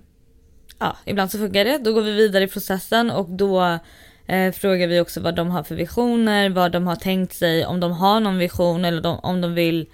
ja, 0.79 0.97
ibland 1.05 1.31
så 1.31 1.39
funkar 1.39 1.65
det, 1.65 1.79
då 1.79 1.93
går 1.93 2.03
vi 2.03 2.13
vidare 2.13 2.45
i 2.45 2.49
processen 2.49 3.11
och 3.11 3.31
då 3.31 3.79
eh, 4.27 4.53
frågar 4.53 4.87
vi 4.87 5.01
också 5.01 5.21
vad 5.21 5.35
de 5.35 5.51
har 5.51 5.63
för 5.63 5.75
visioner, 5.75 6.51
vad 6.51 6.73
de 6.73 6.87
har 6.87 6.97
tänkt 6.97 7.33
sig, 7.33 7.67
om 7.67 7.81
de 7.81 7.93
har 7.93 8.21
någon 8.21 8.39
vision 8.39 8.85
eller 8.85 9.01
de, 9.01 9.19
om 9.19 9.41
de 9.41 9.55
vill 9.55 9.87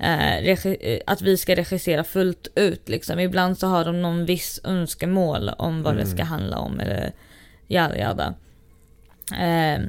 eh, 0.00 1.00
att 1.06 1.22
vi 1.22 1.36
ska 1.36 1.56
regissera 1.56 2.04
fullt 2.04 2.48
ut 2.54 2.88
liksom. 2.88 3.20
Ibland 3.20 3.58
så 3.58 3.66
har 3.66 3.84
de 3.84 4.02
någon 4.02 4.24
viss 4.24 4.60
önskemål 4.64 5.48
om 5.58 5.82
vad 5.82 5.92
mm. 5.92 6.04
det 6.04 6.10
ska 6.10 6.24
handla 6.24 6.58
om 6.58 6.80
eller 6.80 7.12
jada 7.66 7.98
jada. 7.98 8.34
Eh, 9.38 9.82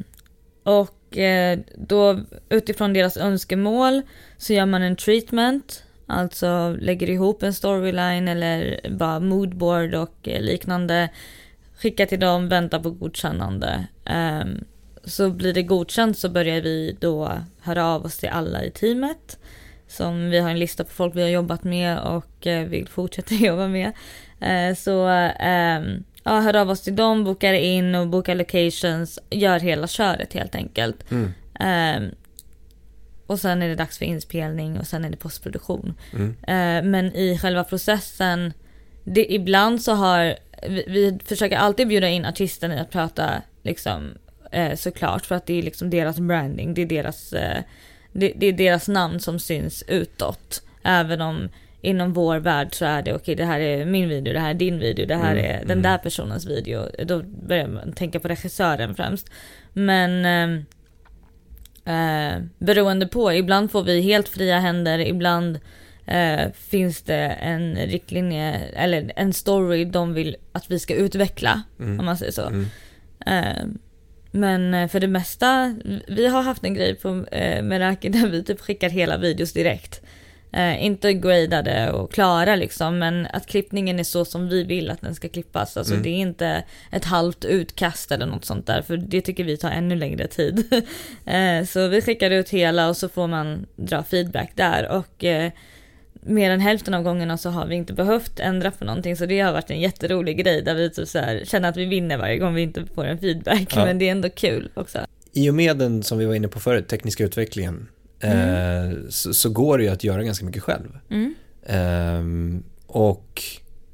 och 0.63 1.17
eh, 1.17 1.60
då 1.76 2.19
utifrån 2.50 2.93
deras 2.93 3.17
önskemål 3.17 4.02
så 4.38 4.54
gör 4.54 4.65
man 4.65 4.82
en 4.82 4.95
treatment. 4.95 5.84
Alltså 6.08 6.76
lägger 6.80 7.10
ihop 7.10 7.43
en 7.43 7.54
storyline 7.54 8.28
eller 8.28 8.80
bara 8.89 9.19
moodboard 9.19 9.93
och 9.93 10.28
eh, 10.28 10.41
liknande. 10.41 11.10
Skickar 11.76 12.06
till 12.06 12.19
dem, 12.19 12.50
väntar 12.50 12.80
på 12.80 12.91
godkännande. 12.91 13.88
Um, 14.06 14.63
så 15.04 15.30
blir 15.30 15.54
det 15.54 15.63
godkänt 15.63 16.17
så 16.17 16.30
börjar 16.30 16.62
vi 16.62 16.97
då 17.00 17.32
höra 17.62 17.86
av 17.86 18.06
oss 18.06 18.17
till 18.17 18.30
alla 18.30 18.63
i 18.63 18.71
teamet. 18.71 19.38
Som 19.91 20.30
vi 20.30 20.39
har 20.39 20.49
en 20.49 20.60
lista 20.60 20.84
på 20.84 20.91
folk 20.91 21.15
vi 21.15 21.21
har 21.21 21.30
jobbat 21.30 21.63
med 21.63 21.99
och 21.99 22.47
eh, 22.47 22.67
vill 22.67 22.88
fortsätta 22.88 23.36
jobba 23.45 23.67
med. 23.67 23.91
Eh, 24.39 24.75
så 24.75 25.08
ehm, 25.39 26.04
ja, 26.23 26.39
hör 26.39 26.56
av 26.56 26.69
oss 26.69 26.82
till 26.82 26.95
dem, 26.95 27.23
bokar 27.23 27.54
in 27.54 27.95
och 27.95 28.08
bokar 28.08 28.36
locations, 28.36 29.19
gör 29.30 29.60
hela 29.60 29.88
köret 29.88 30.34
helt 30.34 30.56
enkelt. 30.56 31.12
Mm. 31.12 31.34
Um, 32.04 32.12
och 33.27 33.39
sen 33.39 33.62
är 33.62 33.69
det 33.69 33.75
dags 33.75 33.97
för 33.97 34.06
inspelning 34.06 34.80
och 34.80 34.88
sen 34.88 35.06
är 35.06 35.10
det 35.10 35.17
postproduktion. 35.17 35.93
Mm. 36.13 36.30
Uh, 36.30 36.89
men 36.89 37.15
i 37.15 37.38
själva 37.41 37.63
processen, 37.63 38.54
det, 39.04 39.34
ibland 39.34 39.82
så 39.82 39.93
har, 39.93 40.36
vi, 40.67 40.84
vi 40.88 41.19
försöker 41.25 41.58
alltid 41.58 41.88
bjuda 41.88 42.10
in 42.10 42.25
artisten 42.25 42.71
i 42.71 42.80
att 42.80 42.91
prata 42.91 43.41
liksom 43.63 44.13
såklart 44.75 45.25
för 45.25 45.36
att 45.36 45.45
det 45.45 45.60
är 45.60 45.63
liksom 45.63 45.89
deras 45.89 46.19
branding, 46.19 46.73
det 46.73 46.82
är 46.82 46.86
deras 46.86 47.34
det, 48.13 48.34
det, 48.36 48.45
är 48.45 48.54
deras 48.54 48.88
namn 48.88 49.19
som 49.19 49.39
syns 49.39 49.84
utåt. 49.88 50.63
Även 50.84 51.21
om 51.21 51.50
inom 51.82 52.13
vår 52.13 52.38
värld 52.38 52.67
så 52.71 52.86
är 52.86 53.02
det 53.02 53.13
okej, 53.13 53.21
okay, 53.21 53.36
det 53.36 53.45
här 53.45 53.60
är 53.60 53.86
min 53.86 54.10
video, 54.10 54.34
det 54.34 54.39
här 54.39 54.50
är 54.50 54.54
din 54.54 54.80
video, 54.80 55.06
det 55.06 55.15
här 55.15 55.32
mm, 55.32 55.45
är 55.45 55.60
den 55.60 55.71
mm. 55.71 55.82
där 55.82 55.97
personens 55.97 56.45
video. 56.45 57.06
Då 57.06 57.21
börjar 57.47 57.67
man 57.67 57.93
tänka 57.93 58.19
på 58.19 58.28
regissören 58.28 58.95
främst. 58.95 59.32
Men 59.74 60.26
eh, 60.26 60.63
Eh, 61.86 62.41
beroende 62.58 63.08
på, 63.08 63.34
ibland 63.34 63.71
får 63.71 63.84
vi 63.84 64.02
helt 64.02 64.30
fria 64.30 64.60
händer, 64.60 65.00
ibland 65.00 65.60
eh, 66.06 66.52
finns 66.54 67.02
det 67.02 67.28
en 67.28 67.76
riktlinje 67.76 68.54
eller 68.74 69.12
en 69.15 69.34
story 69.34 69.86
de 69.86 70.13
vill 70.13 70.36
att 70.52 70.71
vi 70.71 70.80
ska 70.80 70.95
utveckla, 70.95 71.62
Mm. 71.80 72.00
om 72.00 72.06
man 72.06 72.17
säger 72.17 72.32
så. 72.32 72.65
Eh, 73.26 73.65
men 74.32 74.74
eh, 74.74 74.88
för 74.88 75.00
det 75.00 75.08
mesta, 75.08 75.76
vi 76.08 76.28
har 76.28 76.41
haft 76.41 76.63
en 76.63 76.74
grej 76.74 76.96
på 76.96 77.26
eh, 77.32 77.63
Meraki 77.63 78.10
där 78.10 78.28
vi 78.28 78.44
typ 78.44 78.62
skickar 78.62 78.89
hela 78.89 79.17
videos 79.17 79.54
direkt. 79.54 80.02
Eh, 80.54 80.86
inte 80.86 81.13
gradade 81.13 81.91
och 81.91 82.13
klara 82.13 82.56
liksom, 82.56 83.00
men 83.00 83.28
att 83.34 83.48
klippningen 83.48 84.00
är 84.00 84.04
så 84.04 84.26
som 84.26 84.50
vi 84.50 84.63
vill 84.63 84.91
att 84.91 85.02
den 85.02 85.15
ska 85.15 85.30
klippas. 85.30 85.78
Alltså 85.78 85.94
Mm. 85.94 86.04
det 86.04 86.10
är 86.10 86.17
inte 86.20 86.63
ett 86.91 87.06
halvt 87.06 87.46
utkast 87.46 88.12
eller 88.12 88.26
något 88.26 88.46
sånt 88.46 88.67
där, 88.67 88.82
för 88.82 88.98
det 88.98 89.22
tycker 89.22 89.44
vi 89.44 89.58
tar 89.58 89.70
ännu 89.72 89.96
längre 89.96 90.28
tid. 90.28 90.74
eh, 91.26 91.65
så 91.65 91.88
vi 91.88 92.02
skickar 92.02 92.32
ut 92.32 92.50
hela 92.50 92.89
och 92.89 92.98
så 92.98 93.10
får 93.10 93.28
man 93.28 93.65
dra 93.76 94.04
feedback 94.04 94.52
där 94.56 94.88
och 94.89 95.24
eh, 95.24 95.52
mer 96.22 96.52
än 96.52 96.60
hälften 96.60 96.94
av 96.94 97.04
gångerna 97.04 97.38
så 97.38 97.50
har 97.50 97.66
vi 97.68 97.76
inte 97.76 97.94
behövt 97.94 98.40
ändra 98.40 98.72
på 98.72 98.86
någonting 98.86 99.16
så 99.16 99.26
det 99.26 99.40
har 99.40 99.54
varit 99.54 99.70
en 99.72 99.80
jätterolig 99.80 100.38
grej 100.38 100.62
där 100.62 100.76
vi 100.76 100.90
typ 100.90 101.08
så 101.08 101.20
här, 101.20 101.42
känner 101.46 101.70
att 101.70 101.78
vi 101.78 101.86
vinner 101.86 102.18
varje 102.18 102.38
gång 102.38 102.54
vi 102.54 102.62
inte 102.62 102.86
får 102.96 103.06
en 103.06 103.18
feedback 103.18 103.74
Ja. 103.76 103.86
men 103.86 104.00
det 104.00 104.08
är 104.08 104.12
ändå 104.12 104.30
kul 104.30 104.70
också. 104.74 105.00
I 105.34 105.50
och 105.50 105.54
med 105.54 105.78
den, 105.78 106.04
som 106.04 106.18
vi 106.18 106.26
var 106.26 106.36
inne 106.36 106.48
på 106.48 106.60
förut, 106.60 106.88
tekniska 106.88 107.24
utvecklingen, 107.24 107.88
eh, 108.20 108.32
så, 109.10 109.34
så 109.34 109.50
går 109.50 109.78
det 109.78 109.84
ju 109.84 109.90
att 109.90 110.04
göra 110.04 110.24
ganska 110.24 110.46
mycket 110.46 110.64
själv. 110.64 110.98
Mm. 111.10 111.34
Ehm, 111.66 112.64
och 112.88 113.44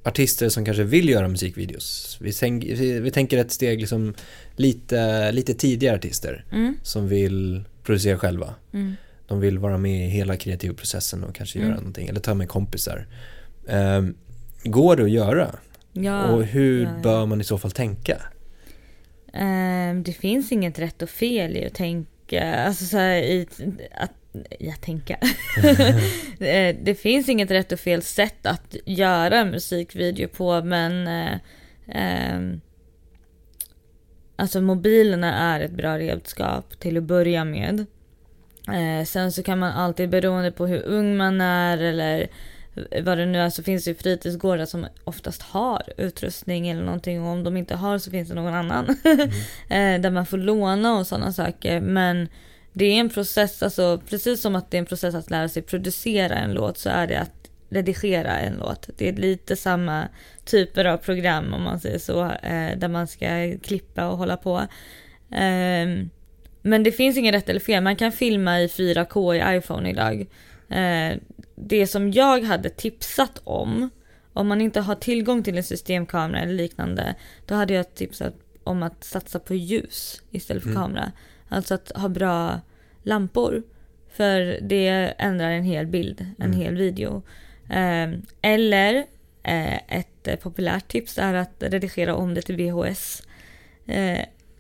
artister 0.04 0.50
som 0.50 0.66
kanske 0.66 0.84
vill 0.84 1.10
göra 1.10 1.28
musikvideos. 1.28 2.18
Vi, 2.22 2.34
tänk, 2.34 2.64
vi, 2.64 3.00
vi 3.00 3.12
tänker 3.12 3.38
ett 3.38 3.52
steg 3.52 3.80
liksom 3.80 4.14
lite, 4.56 5.32
lite 5.32 5.54
tidigare 5.54 5.96
artister 5.96 6.46
Mm. 6.52 6.76
som 6.84 7.08
vill 7.08 7.64
producera 7.84 8.18
själva. 8.18 8.54
Mm. 8.74 8.96
De 9.28 9.40
vill 9.40 9.60
vara 9.60 9.78
med 9.78 10.06
i 10.06 10.10
hela 10.10 10.36
kreativprocessen 10.38 11.24
och 11.24 11.36
kanske 11.36 11.60
Mm. 11.60 11.70
göra 11.70 11.80
någonting, 11.80 12.08
eller 12.08 12.20
ta 12.20 12.34
med 12.34 12.50
kompisar. 12.50 13.08
Ehm, 13.68 14.16
går 14.64 14.96
det 14.96 15.04
att 15.04 15.10
göra? 15.12 15.56
Ja, 15.94 16.32
och 16.32 16.44
hur 16.44 16.84
ja, 16.84 16.90
ja. 16.96 17.02
bör 17.04 17.26
man 17.26 17.42
i 17.42 17.44
så 17.44 17.58
fall 17.58 17.72
tänka? 17.72 18.22
Ehm, 19.34 20.04
det 20.04 20.14
finns 20.14 20.52
inget 20.52 20.80
rätt 20.80 21.02
och 21.02 21.10
fel 21.10 21.58
i 21.58 21.66
att 21.66 21.74
tänka, 21.74 22.56
alltså 22.56 22.86
så 22.86 22.98
här, 22.98 23.16
i 23.16 23.48
att, 23.96 24.12
ja 24.60 24.74
tänka. 24.82 25.18
Eh, 26.40 26.76
det 26.84 26.96
finns 26.96 27.30
inget 27.30 27.52
rätt 27.52 27.72
och 27.72 27.80
fel 27.80 28.02
sätt 28.02 28.46
att 28.46 28.76
göra 28.86 29.46
musikvideo 29.46 30.28
på 30.28 30.64
men 30.64 31.08
eh, 31.08 31.38
ehm, 31.88 32.62
Alltså 34.40 34.62
mobilerna 34.62 35.56
är 35.56 35.60
ett 35.60 35.72
bra 35.72 36.00
redskap 36.00 36.80
till 36.80 36.98
att 36.98 37.04
börja 37.04 37.46
med. 37.46 37.86
Eh, 38.74 39.06
sen 39.06 39.32
så 39.32 39.44
kan 39.44 39.60
man 39.60 39.72
alltid 39.72 40.10
beroende 40.10 40.52
på 40.52 40.68
hur 40.68 40.84
ung 40.84 41.18
man 41.18 41.42
är 41.42 41.78
eller 41.78 42.28
vad 43.02 43.18
det 43.18 43.26
nu 43.26 43.40
är 43.40 43.50
så 43.50 43.64
finns 43.64 43.84
det 43.84 43.92
ju 43.92 43.96
fritidsgårdar 43.96 44.66
som 44.66 44.88
oftast 45.04 45.42
har 45.42 45.84
utrustning 45.98 46.68
eller 46.68 46.84
någonting 46.84 47.22
och 47.22 47.28
om 47.28 47.44
de 47.44 47.58
inte 47.58 47.76
har 47.76 47.98
så 47.98 48.12
finns 48.12 48.30
det 48.30 48.36
någon 48.36 48.54
annan. 48.54 48.86
eh, 49.70 50.02
där 50.02 50.12
man 50.12 50.26
får 50.26 50.38
låna 50.38 50.98
och 50.98 51.08
sådana 51.08 51.34
saker 51.34 51.82
men 51.82 52.28
det 52.74 52.86
är 52.86 53.00
en 53.00 53.10
process, 53.10 53.64
alltså 53.64 54.02
precis 54.10 54.42
som 54.42 54.56
att 54.56 54.72
det 54.72 54.78
är 54.78 54.80
en 54.80 54.86
process 54.86 55.16
att 55.16 55.30
lära 55.30 55.50
sig 55.50 55.62
producera 55.62 56.36
en 56.36 56.54
låt 56.54 56.78
så 56.78 56.90
är 56.90 57.08
det 57.08 57.20
att 57.20 57.50
redigera 57.70 58.40
en 58.40 58.54
låt. 58.54 58.90
Det 58.98 59.10
är 59.10 59.14
lite 59.14 59.56
samma 59.56 60.08
typer 60.46 60.86
av 60.86 60.98
program 60.98 61.54
om 61.54 61.64
man 61.64 61.80
säger 61.80 62.00
så, 62.00 62.24
eh, 62.24 62.78
där 62.78 62.88
man 62.88 63.08
ska 63.08 63.58
klippa 63.64 64.08
och 64.08 64.18
hålla 64.18 64.38
på. 64.38 64.62
Ehm, 65.32 66.10
men 66.70 66.84
det 66.84 66.92
finns 66.92 67.18
inget 67.18 67.34
rätt 67.36 67.50
eller 67.50 67.60
fel, 67.60 67.84
man 67.84 67.96
kan 67.96 68.12
filma 68.12 68.60
i 68.62 68.68
4K 68.68 69.36
i 69.54 69.58
iPhone 69.58 69.90
idag. 69.90 70.26
Eh, 70.70 71.18
det 71.56 71.88
som 71.88 72.12
jag 72.12 72.44
hade 72.44 72.70
tipsat 72.70 73.42
om, 73.44 73.90
om 74.34 74.48
man 74.48 74.62
inte 74.62 74.80
har 74.82 74.96
tillgång 74.96 75.44
till 75.44 75.58
en 75.58 75.64
systemkamera 75.64 76.40
eller 76.42 76.54
liknande, 76.54 77.16
då 77.46 77.56
hade 77.56 77.74
jag 77.74 77.96
tipsat 77.96 78.34
om 78.64 78.84
att 78.84 79.04
satsa 79.04 79.40
på 79.40 79.56
ljus 79.56 80.22
istället 80.32 80.64
för 80.64 80.70
Mm. 80.70 80.82
kamera. 80.84 81.12
Alltså 81.50 81.74
att 81.74 81.92
ha 81.96 82.10
bra 82.10 82.62
lampor. 83.04 83.64
För 84.14 84.60
det 84.62 84.88
ändrar 85.18 85.50
en 85.50 85.64
hel 85.64 85.88
bild, 85.88 86.22
en 86.40 86.46
Mm. 86.46 86.58
hel 86.60 86.76
video. 86.76 87.22
Eh, 87.70 88.10
eller 88.42 89.06
eh, 89.44 89.76
ett 89.98 90.42
populärt 90.44 90.88
tips 90.88 91.18
är 91.18 91.34
att 91.34 91.54
redigera 91.60 92.16
om 92.16 92.34
det 92.34 92.42
till 92.42 92.56
VHS. 92.56 93.24
Eh, 93.86 94.20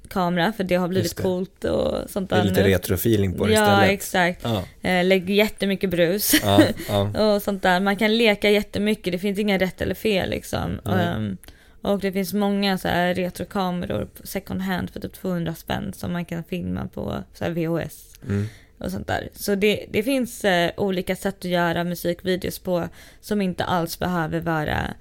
kamera 0.09 0.53
för 0.53 0.63
det 0.63 0.75
har 0.75 0.87
blivit 0.87 1.15
det. 1.17 1.23
coolt 1.23 1.63
och 1.63 2.09
sånt 2.09 2.29
Det 2.29 2.35
är 2.35 2.39
där 2.43 2.49
lite 2.49 2.63
retrofeeling 2.63 3.33
på 3.33 3.45
det 3.47 3.53
Ja 3.53 3.61
istället. 3.63 3.89
exakt. 3.91 4.41
Ja, 4.43 4.63
Eh, 4.89 5.05
lägg 5.05 5.29
jättemycket 5.29 5.89
brus. 5.89 6.33
ja, 6.43 6.61
ja. 7.13 7.33
och 7.35 7.41
sånt 7.41 7.63
där. 7.63 7.79
Man 7.79 7.95
kan 7.95 8.17
leka 8.17 8.49
jättemycket, 8.49 9.11
det 9.13 9.19
finns 9.19 9.39
inga 9.39 9.57
rätt 9.57 9.81
eller 9.81 9.95
fel 9.95 10.29
liksom. 10.29 10.79
Nej. 10.85 11.05
Ehm, 11.05 11.37
och 11.81 11.99
det 11.99 12.11
finns 12.11 12.33
många 12.33 12.77
så 12.77 12.87
här 12.87 13.13
retrokameror 13.13 14.05
på 14.05 14.27
second 14.27 14.61
hand 14.61 14.89
för 14.89 14.99
typ 14.99 15.13
200 15.13 15.55
spänn 15.55 15.93
som 15.93 16.13
man 16.13 16.25
kan 16.25 16.43
filma 16.43 16.87
på 16.93 17.23
så 17.33 17.43
här 17.43 17.51
VHS 17.51 18.13
Mm. 18.27 18.45
och 18.77 18.91
sånt 18.91 19.07
där. 19.07 19.29
Så 19.33 19.55
det, 19.55 19.85
det 19.89 20.03
finns 20.03 20.45
eh, 20.45 20.71
olika 20.77 21.15
sätt 21.15 21.35
att 21.37 21.43
göra 21.45 21.83
musikvideos 21.83 22.59
på 22.59 22.87
som 23.21 23.41
inte 23.41 23.63
alls 23.63 23.99
behöver 23.99 24.39
vara 24.39 24.93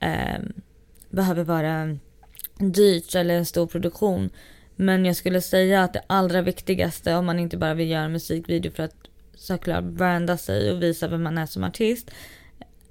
ehm, 0.00 0.52
behöver 1.10 1.44
vara 1.44 1.98
dyrt 2.62 3.14
eller 3.14 3.34
en 3.34 3.46
stor 3.46 3.66
produktion. 3.66 4.30
Men 4.76 5.04
jag 5.04 5.16
skulle 5.16 5.40
säga 5.40 5.82
att 5.82 5.92
det 5.92 6.02
allra 6.06 6.42
viktigaste 6.42 7.14
om 7.14 7.26
man 7.26 7.38
inte 7.38 7.56
bara 7.56 7.74
vill 7.74 7.90
göra 7.90 8.04
en 8.04 8.12
musikvideo 8.12 8.72
för 8.72 8.82
att 8.82 8.94
såklart 9.34 9.84
branda 9.84 10.36
sig 10.36 10.72
och 10.72 10.82
visa 10.82 11.08
vem 11.08 11.22
man 11.22 11.38
är 11.38 11.46
som 11.46 11.64
artist 11.64 12.10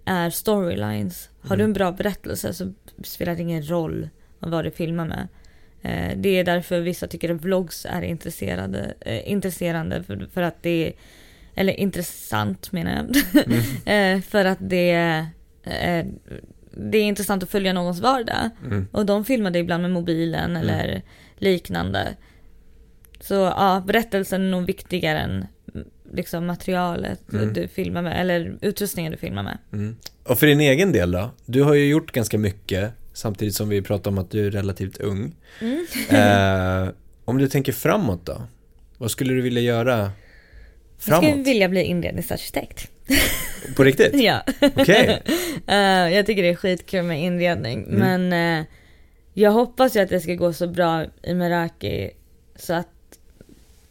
är 0.06 0.30
storylines. 0.30 1.30
Har 1.42 1.58
du 1.58 1.64
en 1.64 1.74
bra 1.74 1.92
berättelse 1.92 2.54
så 2.54 2.74
spelar 3.04 3.36
det 3.36 3.42
ingen 3.42 3.70
roll 3.70 4.10
vad 4.40 4.66
du 4.66 4.72
filmar 4.72 5.06
med. 5.06 5.28
Eh, 5.82 6.18
Det 6.18 6.30
är 6.30 6.44
därför 6.44 6.80
vissa 6.80 7.08
tycker 7.08 7.36
att 7.36 7.42
vlogs 7.42 7.86
är 7.90 8.02
intresserade, 8.02 8.94
eh, 9.00 9.32
intresserande 9.32 10.04
för, 10.04 10.28
för 10.34 10.42
att 10.42 10.64
det 10.64 10.88
är, 10.88 10.94
eller 11.56 11.74
intressant 11.74 12.72
menar 12.72 12.92
jag. 12.92 13.16
Eh, 14.16 14.22
för 14.22 14.46
att 14.46 14.58
det 14.62 14.92
är, 15.64 16.06
det 16.72 16.98
är 16.98 17.04
intressant 17.04 17.44
att 17.44 17.50
följa 17.50 17.74
någons 17.74 18.00
vardag. 18.00 18.50
Mm. 18.66 18.88
Och 18.92 19.06
de 19.06 19.26
filmade 19.26 19.60
ibland 19.60 19.82
med 19.82 19.92
mobilen 19.92 20.56
eller 20.56 21.02
liknande. 21.38 22.16
Så 23.20 23.34
ja, 23.34 23.84
berättelsen 23.88 24.42
är 24.42 24.50
nog 24.52 24.66
viktigare 24.66 25.20
än 25.20 25.46
mm, 25.76 25.88
liksom 26.14 26.46
materialet 26.46 27.34
Mm. 27.34 27.54
du 27.54 27.68
filmar 27.68 28.02
med, 28.02 28.22
eller 28.22 28.58
utrustningen 28.62 29.12
du 29.12 29.18
filmar 29.18 29.44
med. 29.44 29.58
Mm. 29.74 29.96
Och 30.24 30.40
för 30.40 30.48
din 30.48 30.60
egen 30.62 30.92
del 30.92 31.12
då? 31.12 31.30
Du 31.46 31.64
har 31.64 31.74
ju 31.74 31.86
gjort 31.90 32.12
ganska 32.12 32.38
mycket 32.38 32.92
samtidigt 33.14 33.56
som 33.56 33.70
vi 33.70 33.82
pratar 33.82 34.12
om 34.12 34.18
att 34.18 34.32
du 34.32 34.48
är 34.48 34.52
relativt 34.52 34.98
ung. 34.98 35.36
Mm. 35.62 35.86
Eh, 36.10 36.90
om 37.26 37.38
du 37.38 37.48
tänker 37.48 37.72
framåt 37.72 38.26
då? 38.26 38.42
Vad 38.98 39.12
skulle 39.12 39.34
du 39.34 39.42
vilja 39.42 39.62
göra 39.62 39.98
Jag 40.00 40.10
framåt? 40.98 41.24
skulle 41.30 41.44
vilja 41.44 41.70
bli 41.70 41.84
inredningsarkitekt. 41.84 42.92
På 43.76 43.84
riktigt? 43.84 44.22
ja. 44.22 44.44
Okej. 44.76 45.22
Eh, 45.68 46.14
jag 46.14 46.26
tycker 46.26 46.44
det 46.44 46.50
är 46.50 46.56
skitkul 46.56 47.04
med 47.04 47.24
inredning. 47.24 47.84
Mm. 47.84 48.00
Men 48.30 48.60
eh, 48.60 48.66
jag 49.34 49.52
hoppas 49.52 49.96
ju 49.96 50.00
att 50.00 50.10
det 50.10 50.20
ska 50.20 50.34
gå 50.34 50.54
så 50.54 50.68
bra 50.68 51.06
i 51.24 51.34
Meraki 51.34 52.12
så 52.56 52.74
att 52.74 52.88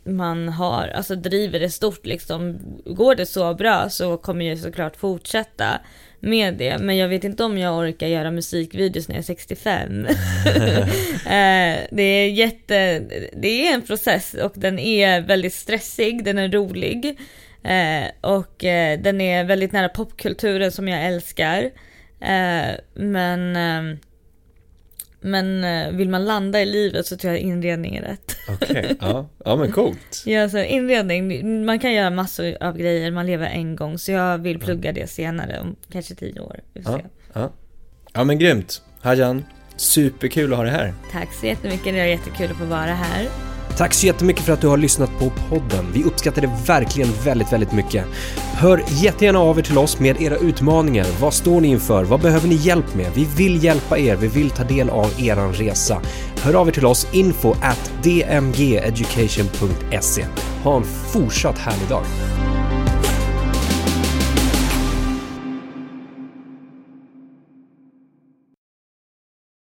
man 0.04 0.48
har, 0.48 0.88
alltså 0.88 1.16
driver 1.16 1.60
det 1.60 1.70
stort 1.70 2.06
liksom. 2.06 2.58
Går 2.84 3.14
det 3.14 3.26
så 3.26 3.54
bra 3.54 3.88
så 3.90 4.16
kommer 4.16 4.44
jag 4.44 4.58
såklart 4.58 4.96
fortsätta 4.96 5.80
med 6.20 6.54
det. 6.54 6.78
Men 6.78 6.96
jag 6.96 7.08
vet 7.08 7.24
inte 7.24 7.44
om 7.44 7.58
jag 7.58 7.78
orkar 7.78 8.06
göra 8.06 8.30
musikvideos 8.30 9.08
när 9.08 9.14
jag 9.14 9.20
är 9.20 9.26
65. 9.26 10.06
Eh, 11.26 11.78
det 11.90 12.02
är 12.02 12.28
jätte, 12.28 12.98
det 13.32 13.66
är 13.66 13.74
en 13.74 13.82
process 13.82 14.34
och 14.34 14.52
den 14.54 14.78
är 14.78 15.20
väldigt 15.20 15.54
stressig, 15.54 16.24
den 16.24 16.38
är 16.38 16.48
rolig. 16.48 17.18
Eh, 17.62 18.04
och 18.20 18.64
eh, 18.64 19.00
den 19.00 19.20
är 19.20 19.44
väldigt 19.44 19.72
nära 19.72 19.88
popkulturen 19.88 20.72
som 20.72 20.88
jag 20.88 21.06
älskar. 21.06 21.70
Men 22.94 23.56
eh, 23.56 23.96
men 25.20 25.64
eh, 25.64 25.96
vill 25.96 26.08
man 26.08 26.24
landa 26.24 26.62
i 26.62 26.66
livet 26.66 27.06
så 27.06 27.16
tror 27.16 27.32
jag 27.32 27.42
inredning 27.42 27.96
är 27.96 28.02
rätt. 28.02 28.36
Okej, 28.48 28.96
ja. 29.00 29.28
ja 29.44 29.56
men 29.56 29.72
coolt. 29.72 30.22
Ja, 30.26 30.48
så 30.48 30.58
inredning, 30.58 31.64
man 31.64 31.78
kan 31.78 31.92
göra 31.92 32.10
massor 32.10 32.56
av 32.60 32.78
grejer, 32.78 33.10
man 33.10 33.26
lever 33.26 33.46
en 33.46 33.76
gång. 33.76 33.98
Så 33.98 34.12
jag 34.12 34.38
vill 34.38 34.58
plugga 34.58 34.92
det 34.92 35.10
senare, 35.10 35.60
om 35.60 35.76
kanske 35.92 36.14
tio 36.14 36.40
år. 36.40 36.60
Ja, 36.72 37.00
ja. 37.32 37.52
ja 38.12 38.24
men 38.24 38.38
grymt. 38.38 38.82
Hajan, 39.00 39.44
superkul 39.76 40.52
att 40.52 40.56
ha 40.56 40.64
dig 40.64 40.72
här. 40.72 40.94
Tack 41.12 41.34
så 41.34 41.46
jättemycket, 41.46 41.94
det 41.94 42.00
är 42.00 42.06
jättekul 42.06 42.50
att 42.50 42.56
få 42.56 42.64
vara 42.64 42.94
här. 42.94 43.28
Tack 43.80 43.94
så 43.94 44.06
jättemycket 44.06 44.44
för 44.44 44.52
att 44.52 44.60
du 44.60 44.68
har 44.68 44.76
lyssnat 44.76 45.18
på 45.18 45.32
podden. 45.48 45.86
Vi 45.92 46.04
uppskattar 46.04 46.42
det 46.42 46.50
verkligen 46.66 47.08
väldigt, 47.24 47.52
väldigt 47.52 47.72
mycket. 47.72 48.04
Hör 48.54 48.84
jättegärna 48.88 49.38
av 49.38 49.58
er 49.58 49.62
till 49.62 49.78
oss 49.78 50.00
med 50.00 50.22
era 50.22 50.36
utmaningar. 50.36 51.06
Vad 51.20 51.34
står 51.34 51.60
ni 51.60 51.68
inför? 51.68 52.04
Vad 52.04 52.20
behöver 52.20 52.48
ni 52.48 52.54
hjälp 52.54 52.94
med? 52.94 53.10
Vi 53.14 53.28
vill 53.36 53.64
hjälpa 53.64 53.98
er. 53.98 54.16
Vi 54.16 54.28
vill 54.28 54.50
ta 54.50 54.64
del 54.64 54.90
av 54.90 55.12
eran 55.18 55.52
resa. 55.52 56.00
Hör 56.42 56.54
av 56.54 56.68
er 56.68 56.72
till 56.72 56.86
oss 56.86 57.06
info 57.12 57.54
at 57.62 57.92
dmgeducation.se. 58.02 60.26
Ha 60.64 60.76
en 60.76 60.84
fortsatt 60.84 61.58
härlig 61.58 61.88
dag. 61.88 62.04